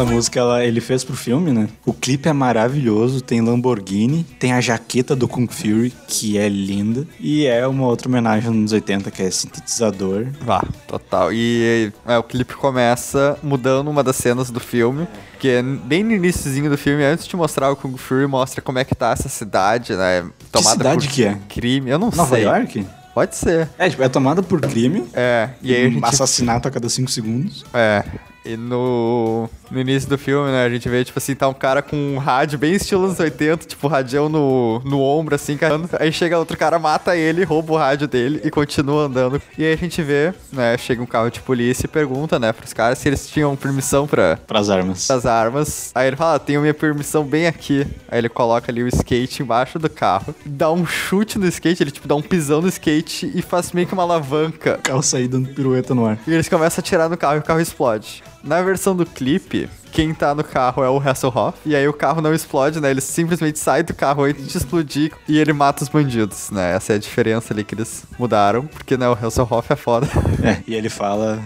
Essa 0.00 0.10
música 0.10 0.40
ela, 0.40 0.64
ele 0.64 0.80
fez 0.80 1.04
pro 1.04 1.14
filme, 1.14 1.52
né? 1.52 1.68
O 1.84 1.92
clipe 1.92 2.26
é 2.26 2.32
maravilhoso, 2.32 3.20
tem 3.20 3.42
Lamborghini, 3.42 4.24
tem 4.38 4.54
a 4.54 4.60
jaqueta 4.60 5.14
do 5.14 5.28
Kung 5.28 5.46
Fury, 5.46 5.92
que 6.08 6.38
é 6.38 6.48
linda, 6.48 7.06
e 7.20 7.44
é 7.44 7.66
uma 7.66 7.86
outra 7.86 8.08
homenagem 8.08 8.48
nos 8.48 8.56
anos 8.56 8.72
80, 8.72 9.10
que 9.10 9.22
é 9.22 9.30
sintetizador. 9.30 10.28
Vá, 10.40 10.64
total. 10.88 11.30
E 11.34 11.92
é, 12.06 12.16
o 12.16 12.22
clipe 12.22 12.54
começa 12.54 13.38
mudando 13.42 13.88
uma 13.88 14.02
das 14.02 14.16
cenas 14.16 14.50
do 14.50 14.58
filme, 14.58 15.06
que 15.38 15.48
é 15.48 15.62
bem 15.62 16.02
no 16.02 16.12
iníciozinho 16.12 16.70
do 16.70 16.78
filme, 16.78 17.04
antes 17.04 17.26
de 17.26 17.36
mostrar 17.36 17.70
o 17.70 17.76
Kung 17.76 17.98
Fury, 17.98 18.26
mostra 18.26 18.62
como 18.62 18.78
é 18.78 18.84
que 18.86 18.94
tá 18.94 19.10
essa 19.10 19.28
cidade, 19.28 19.94
né? 19.94 20.24
Tomada 20.50 20.70
cidade 20.70 21.08
por 21.08 21.14
que 21.14 21.24
é? 21.26 21.38
crime. 21.46 21.90
Eu 21.90 21.98
não 21.98 22.10
Nova 22.10 22.36
sei. 22.36 22.44
York? 22.46 22.86
Pode 23.12 23.36
ser. 23.36 23.68
É, 23.78 23.90
tipo, 23.90 24.02
é 24.02 24.08
tomada 24.08 24.42
por 24.42 24.62
crime, 24.62 25.04
É, 25.12 25.50
e 25.60 25.74
aí 25.74 25.86
a 25.86 25.90
gente 25.90 26.04
assassinato 26.06 26.66
a 26.68 26.70
cada 26.70 26.88
5 26.88 27.10
segundos. 27.10 27.66
É. 27.74 28.02
E 28.46 28.56
no, 28.56 29.50
no 29.70 29.80
início 29.80 30.08
do 30.08 30.18
filme, 30.18 30.50
né, 30.50 30.64
a 30.64 30.68
gente 30.70 30.88
vê, 30.88 31.04
tipo 31.04 31.18
assim, 31.18 31.34
tá 31.34 31.48
um 31.48 31.54
cara 31.54 31.82
com 31.82 31.96
um 31.96 32.18
rádio 32.18 32.58
bem 32.58 32.72
estilo 32.74 33.04
anos 33.04 33.18
80, 33.20 33.66
tipo, 33.66 33.86
radião 33.88 34.28
no, 34.28 34.80
no 34.84 35.00
ombro, 35.00 35.34
assim, 35.34 35.56
carregando. 35.56 35.88
Aí 35.98 36.12
chega 36.12 36.38
outro 36.38 36.56
cara, 36.56 36.78
mata 36.78 37.16
ele, 37.16 37.44
rouba 37.44 37.72
o 37.72 37.76
rádio 37.76 38.08
dele 38.08 38.40
e 38.44 38.50
continua 38.50 39.04
andando. 39.04 39.40
E 39.56 39.64
aí 39.64 39.72
a 39.72 39.76
gente 39.76 40.02
vê, 40.02 40.34
né, 40.52 40.76
chega 40.76 41.02
um 41.02 41.06
carro 41.06 41.30
de 41.30 41.40
polícia 41.40 41.86
e 41.86 41.88
pergunta, 41.88 42.38
né, 42.38 42.52
pros 42.52 42.72
caras 42.72 42.98
se 42.98 43.08
eles 43.08 43.28
tinham 43.28 43.54
permissão 43.56 44.06
pra, 44.06 44.36
Pras 44.46 44.68
armas. 44.70 45.10
as 45.10 45.26
armas. 45.26 45.90
Aí 45.94 46.08
ele 46.08 46.16
fala, 46.16 46.34
ah, 46.34 46.38
tenho 46.38 46.60
minha 46.60 46.74
permissão 46.74 47.24
bem 47.24 47.46
aqui. 47.46 47.86
Aí 48.08 48.18
ele 48.18 48.28
coloca 48.28 48.70
ali 48.70 48.82
o 48.82 48.88
skate 48.88 49.42
embaixo 49.42 49.78
do 49.78 49.88
carro, 49.88 50.34
dá 50.44 50.70
um 50.70 50.84
chute 50.86 51.38
no 51.38 51.46
skate, 51.46 51.82
ele 51.82 51.90
tipo 51.90 52.08
dá 52.08 52.14
um 52.14 52.22
pisão 52.22 52.60
no 52.60 52.68
skate 52.68 53.30
e 53.34 53.42
faz 53.42 53.72
meio 53.72 53.86
que 53.86 53.92
uma 53.94 54.02
alavanca. 54.02 54.76
O 54.78 54.82
carro 54.82 55.02
sair 55.02 55.28
dando 55.28 55.48
pirueta 55.48 55.94
no 55.94 56.06
ar. 56.06 56.18
E 56.26 56.32
eles 56.32 56.48
começam 56.48 56.80
a 56.80 56.84
atirar 56.84 57.08
no 57.08 57.16
carro 57.16 57.36
e 57.36 57.38
o 57.38 57.42
carro 57.42 57.60
explode. 57.60 58.22
Na 58.42 58.62
versão 58.62 58.96
do 58.96 59.04
clipe, 59.04 59.68
quem 59.92 60.14
tá 60.14 60.34
no 60.34 60.42
carro 60.42 60.82
é 60.82 60.88
o 60.88 60.98
Hasselhoff. 60.98 61.58
E 61.66 61.76
aí 61.76 61.86
o 61.86 61.92
carro 61.92 62.22
não 62.22 62.32
explode, 62.32 62.80
né? 62.80 62.90
Ele 62.90 63.00
simplesmente 63.00 63.58
sai 63.58 63.82
do 63.82 63.92
carro 63.92 64.24
antes 64.24 64.46
de 64.46 64.56
explodir 64.56 65.12
e 65.28 65.38
ele 65.38 65.52
mata 65.52 65.82
os 65.82 65.88
bandidos, 65.88 66.50
né? 66.50 66.74
Essa 66.74 66.94
é 66.94 66.96
a 66.96 66.98
diferença 66.98 67.52
ali 67.52 67.64
que 67.64 67.74
eles 67.74 68.04
mudaram, 68.18 68.66
porque, 68.66 68.96
né, 68.96 69.08
o 69.08 69.12
Hasselhoff 69.12 69.72
é 69.72 69.76
foda. 69.76 70.08
É, 70.42 70.62
e 70.66 70.74
ele 70.74 70.88
fala. 70.88 71.38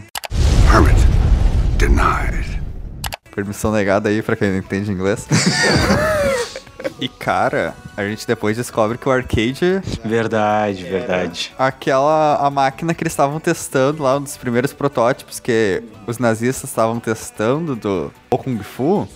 Permit 0.70 1.00
denied. 1.78 2.62
Permissão 3.34 3.72
negada 3.72 4.08
aí 4.08 4.22
pra 4.22 4.36
quem 4.36 4.50
não 4.50 4.58
entende 4.58 4.92
inglês. 4.92 5.26
e, 7.04 7.08
cara, 7.08 7.74
a 7.94 8.02
gente 8.02 8.26
depois 8.26 8.56
descobre 8.56 8.96
que 8.96 9.06
o 9.06 9.12
arcade 9.12 9.82
Verdade, 10.02 10.84
verdade. 10.84 11.52
aquela 11.58 12.36
a 12.36 12.48
máquina 12.50 12.94
que 12.94 13.02
eles 13.02 13.12
estavam 13.12 13.38
testando 13.38 14.02
lá, 14.02 14.16
um 14.16 14.22
dos 14.22 14.38
primeiros 14.38 14.72
protótipos 14.72 15.38
que 15.38 15.82
os 16.06 16.16
nazistas 16.16 16.70
estavam 16.70 16.98
testando 16.98 17.76
do 17.76 18.10
Kung 18.30 18.58
Fu, 18.62 19.06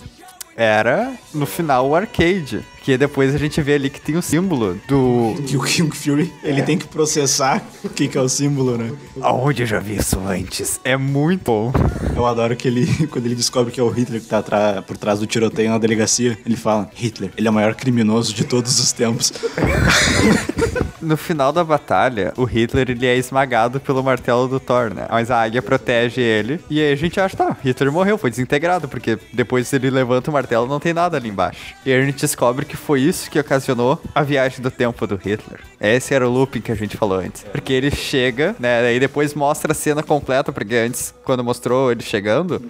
era 0.59 1.13
no 1.33 1.45
final 1.45 1.87
o 1.87 1.95
arcade. 1.95 2.65
Que 2.81 2.97
depois 2.97 3.33
a 3.33 3.37
gente 3.37 3.61
vê 3.61 3.75
ali 3.75 3.89
que 3.89 4.01
tem 4.01 4.17
o 4.17 4.21
símbolo 4.21 4.77
do. 4.87 5.35
Que 5.47 5.55
o 5.55 5.61
King 5.61 5.95
Fury, 5.95 6.33
ele 6.43 6.61
tem 6.63 6.77
que 6.77 6.87
processar 6.87 7.63
o 7.83 7.89
que, 7.89 8.07
que 8.07 8.17
é 8.17 8.21
o 8.21 8.27
símbolo, 8.27 8.77
né? 8.77 8.91
Aonde 9.21 9.63
eu 9.63 9.67
já 9.67 9.79
vi 9.79 9.97
isso 9.97 10.19
antes? 10.19 10.79
É 10.83 10.97
muito 10.97 11.43
bom. 11.45 11.71
Eu 12.15 12.25
adoro 12.25 12.55
que 12.55 12.67
ele, 12.67 12.87
quando 13.07 13.25
ele 13.25 13.35
descobre 13.35 13.71
que 13.71 13.79
é 13.79 13.83
o 13.83 13.89
Hitler 13.89 14.19
que 14.19 14.27
tá 14.27 14.81
por 14.81 14.97
trás 14.97 15.19
do 15.19 15.27
tiroteio 15.27 15.69
na 15.69 15.77
delegacia, 15.77 16.37
ele 16.45 16.57
fala: 16.57 16.89
Hitler, 16.95 17.31
ele 17.37 17.47
é 17.47 17.51
o 17.51 17.53
maior 17.53 17.75
criminoso 17.75 18.33
de 18.33 18.43
todos 18.43 18.79
os 18.79 18.91
tempos. 18.91 19.31
No 21.01 21.17
final 21.17 21.51
da 21.51 21.63
batalha, 21.63 22.33
o 22.37 22.43
Hitler 22.43 22.89
ele 22.89 23.05
é 23.05 23.15
esmagado 23.17 23.79
pelo 23.79 24.03
martelo 24.03 24.47
do 24.47 24.59
Thor, 24.59 24.93
né? 24.93 25.07
Mas 25.09 25.31
a 25.31 25.41
águia 25.41 25.61
protege 25.61 26.21
ele. 26.21 26.59
E 26.69 26.79
aí 26.79 26.91
a 26.91 26.95
gente 26.95 27.19
acha, 27.19 27.35
tá, 27.37 27.57
Hitler 27.63 27.91
morreu, 27.91 28.17
foi 28.17 28.29
desintegrado, 28.29 28.87
porque 28.87 29.17
depois 29.33 29.71
ele 29.73 29.89
levanta 29.89 30.29
o 30.29 30.33
martelo 30.33 30.67
não 30.67 30.79
tem 30.79 30.93
nada 30.93 31.17
ali 31.17 31.29
embaixo. 31.29 31.73
E 31.85 31.91
aí 31.91 32.01
a 32.01 32.05
gente 32.05 32.19
descobre 32.19 32.65
que 32.65 32.77
foi 32.77 33.01
isso 33.01 33.29
que 33.29 33.39
ocasionou 33.39 34.01
a 34.13 34.21
viagem 34.23 34.61
do 34.61 34.71
tempo 34.71 35.05
do 35.07 35.15
Hitler. 35.15 35.59
Esse 35.79 36.13
era 36.13 36.27
o 36.27 36.31
looping 36.31 36.61
que 36.61 36.71
a 36.71 36.75
gente 36.75 36.97
falou 36.97 37.19
antes. 37.19 37.43
Porque 37.43 37.71
ele 37.71 37.89
chega, 37.91 38.55
né? 38.59 38.81
Daí 38.81 38.99
depois 38.99 39.33
mostra 39.33 39.71
a 39.71 39.75
cena 39.75 40.03
completa, 40.03 40.51
porque 40.51 40.75
antes, 40.75 41.13
quando 41.23 41.43
mostrou 41.43 41.91
ele 41.91 42.03
chegando, 42.03 42.61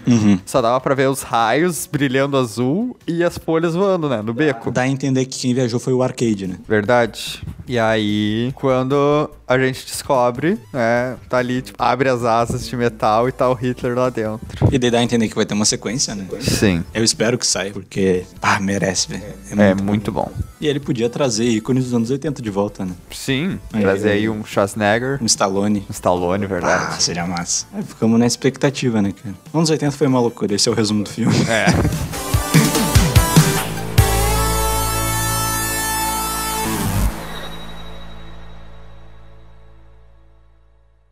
só 0.45 0.61
dava 0.61 0.79
pra 0.79 0.93
ver 0.93 1.09
os 1.09 1.21
raios 1.21 1.87
brilhando 1.91 2.37
azul 2.37 2.95
e 3.07 3.23
as 3.23 3.37
folhas 3.37 3.73
voando, 3.73 4.07
né? 4.07 4.21
No 4.21 4.33
beco. 4.33 4.71
Dá 4.71 4.81
a 4.81 4.87
entender 4.87 5.25
que 5.25 5.39
quem 5.39 5.53
viajou 5.53 5.79
foi 5.79 5.93
o 5.93 6.03
arcade, 6.03 6.47
né? 6.47 6.57
Verdade. 6.67 7.41
E 7.69 7.77
aí, 7.77 8.51
quando 8.55 9.29
a 9.47 9.55
gente 9.59 9.85
descobre, 9.85 10.57
né, 10.73 11.15
tá 11.29 11.37
ali, 11.37 11.61
tipo, 11.61 11.77
abre 11.81 12.09
as 12.09 12.23
asas 12.23 12.67
de 12.67 12.75
metal 12.75 13.29
e 13.29 13.31
tá 13.31 13.47
o 13.47 13.53
Hitler 13.53 13.95
lá 13.95 14.09
dentro. 14.09 14.39
E 14.71 14.79
daí 14.79 14.89
dá 14.89 14.97
a 14.97 15.03
entender 15.03 15.29
que 15.29 15.35
vai 15.35 15.45
ter 15.45 15.53
uma 15.53 15.65
sequência, 15.65 16.15
né? 16.15 16.25
Sim. 16.41 16.83
Eu 16.95 17.03
espero 17.03 17.37
que 17.37 17.45
saia, 17.45 17.71
porque, 17.71 18.23
ah, 18.41 18.59
merece, 18.59 19.09
velho. 19.09 19.23
É 19.55 19.75
muito 19.75 20.11
bom. 20.11 20.31
E 20.59 20.67
ele 20.67 20.79
podia 20.79 21.07
trazer 21.11 21.43
ícones 21.45 21.83
dos 21.83 21.93
anos 21.93 22.09
80 22.09 22.41
de 22.41 22.49
volta, 22.49 22.83
né? 22.83 22.93
Sim. 23.11 23.59
Aí, 23.71 23.81
Trazer 23.81 24.09
aí. 24.13 24.17
aí 24.21 24.29
um 24.29 24.43
Schwarzenegger, 24.43 25.19
Um 25.21 25.27
Stallone. 25.27 25.85
um 25.87 25.91
Stallone, 25.91 26.45
Ah, 26.45 26.47
verdade. 26.47 27.03
seria 27.03 27.27
massa. 27.27 27.67
Aí 27.71 27.83
ficamos 27.83 28.19
na 28.19 28.25
expectativa, 28.25 28.99
né, 28.99 29.11
cara? 29.11 29.35
Anos 29.53 29.69
80 29.69 29.91
foi 29.95 30.07
uma 30.07 30.19
loucura, 30.19 30.55
esse 30.55 30.67
é 30.67 30.71
o 30.71 30.75
resumo 30.75 31.03
do 31.03 31.09
filme. 31.11 31.35
É. 31.47 31.67